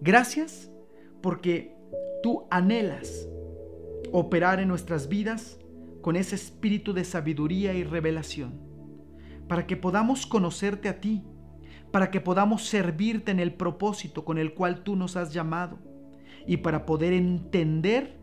Gracias 0.00 0.72
porque 1.20 1.76
tú 2.22 2.46
anhelas 2.50 3.28
operar 4.10 4.60
en 4.60 4.68
nuestras 4.68 5.10
vidas 5.10 5.58
con 6.00 6.16
ese 6.16 6.36
espíritu 6.36 6.94
de 6.94 7.04
sabiduría 7.04 7.74
y 7.74 7.84
revelación, 7.84 8.62
para 9.46 9.66
que 9.66 9.76
podamos 9.76 10.24
conocerte 10.24 10.88
a 10.88 11.02
ti, 11.02 11.22
para 11.92 12.10
que 12.10 12.22
podamos 12.22 12.64
servirte 12.64 13.30
en 13.30 13.38
el 13.38 13.52
propósito 13.52 14.24
con 14.24 14.38
el 14.38 14.54
cual 14.54 14.82
tú 14.82 14.96
nos 14.96 15.16
has 15.16 15.34
llamado 15.34 15.80
y 16.46 16.56
para 16.56 16.86
poder 16.86 17.12
entender 17.12 18.18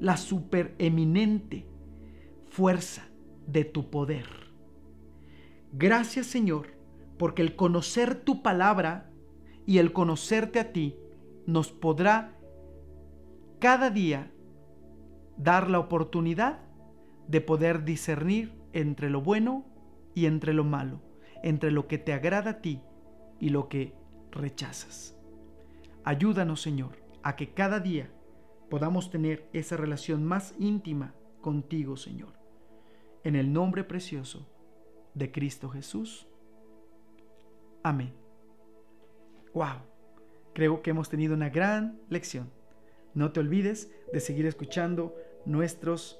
la 0.00 0.16
supereminente 0.16 1.64
fuerza 2.48 3.06
de 3.46 3.64
tu 3.64 3.88
poder. 3.88 4.26
Gracias 5.72 6.26
Señor, 6.26 6.74
porque 7.18 7.42
el 7.42 7.56
conocer 7.56 8.16
tu 8.16 8.42
palabra 8.42 9.10
y 9.66 9.78
el 9.78 9.92
conocerte 9.92 10.60
a 10.60 10.72
ti 10.72 10.96
nos 11.46 11.72
podrá 11.72 12.36
cada 13.58 13.90
día 13.90 14.30
dar 15.36 15.70
la 15.70 15.78
oportunidad 15.78 16.60
de 17.28 17.40
poder 17.40 17.84
discernir 17.84 18.52
entre 18.72 19.10
lo 19.10 19.20
bueno 19.20 19.64
y 20.14 20.26
entre 20.26 20.52
lo 20.52 20.64
malo, 20.64 21.00
entre 21.42 21.70
lo 21.70 21.86
que 21.86 21.98
te 21.98 22.12
agrada 22.12 22.50
a 22.50 22.60
ti 22.60 22.82
y 23.40 23.48
lo 23.48 23.68
que 23.68 23.94
rechazas. 24.30 25.16
Ayúdanos, 26.04 26.60
Señor, 26.60 27.02
a 27.22 27.36
que 27.36 27.54
cada 27.54 27.80
día 27.80 28.10
podamos 28.68 29.10
tener 29.10 29.48
esa 29.52 29.76
relación 29.76 30.24
más 30.24 30.54
íntima 30.58 31.14
contigo, 31.40 31.96
Señor. 31.96 32.34
En 33.22 33.36
el 33.36 33.52
nombre 33.52 33.84
precioso 33.84 34.46
de 35.14 35.30
Cristo 35.30 35.70
Jesús. 35.70 36.28
Amén. 37.84 38.14
Wow, 39.52 39.76
creo 40.54 40.82
que 40.82 40.90
hemos 40.90 41.10
tenido 41.10 41.34
una 41.34 41.50
gran 41.50 42.00
lección. 42.08 42.50
No 43.12 43.30
te 43.30 43.40
olvides 43.40 43.90
de 44.12 44.20
seguir 44.20 44.46
escuchando 44.46 45.14
nuestros, 45.44 46.18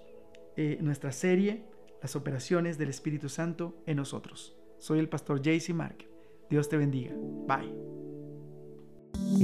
eh, 0.57 0.79
nuestra 0.83 1.11
serie, 1.11 1.65
las 2.03 2.17
operaciones 2.17 2.77
del 2.77 2.91
Espíritu 2.91 3.31
Santo 3.31 3.83
en 3.87 3.97
nosotros. 3.97 4.55
Soy 4.79 4.99
el 4.99 5.09
pastor 5.09 5.41
JC 5.41 5.71
Mark. 5.71 6.07
Dios 6.51 6.69
te 6.69 6.77
bendiga. 6.77 7.15
Bye. 7.49 7.75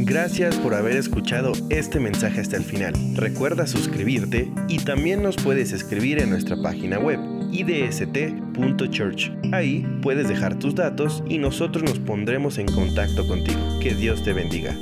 Gracias 0.04 0.56
por 0.58 0.74
haber 0.74 0.96
escuchado 0.96 1.52
este 1.70 2.00
mensaje 2.00 2.40
hasta 2.40 2.58
el 2.58 2.64
final. 2.64 2.92
Recuerda 3.16 3.66
suscribirte 3.66 4.52
y 4.68 4.84
también 4.84 5.22
nos 5.22 5.36
puedes 5.36 5.72
escribir 5.72 6.20
en 6.20 6.28
nuestra 6.28 6.60
página 6.60 6.98
web 6.98 7.18
idst.church. 7.52 9.30
Ahí 9.52 9.86
puedes 10.02 10.28
dejar 10.28 10.58
tus 10.58 10.74
datos 10.74 11.22
y 11.28 11.38
nosotros 11.38 11.84
nos 11.84 11.98
pondremos 11.98 12.58
en 12.58 12.66
contacto 12.66 13.26
contigo. 13.26 13.60
Que 13.80 13.94
Dios 13.94 14.22
te 14.22 14.32
bendiga. 14.32 14.74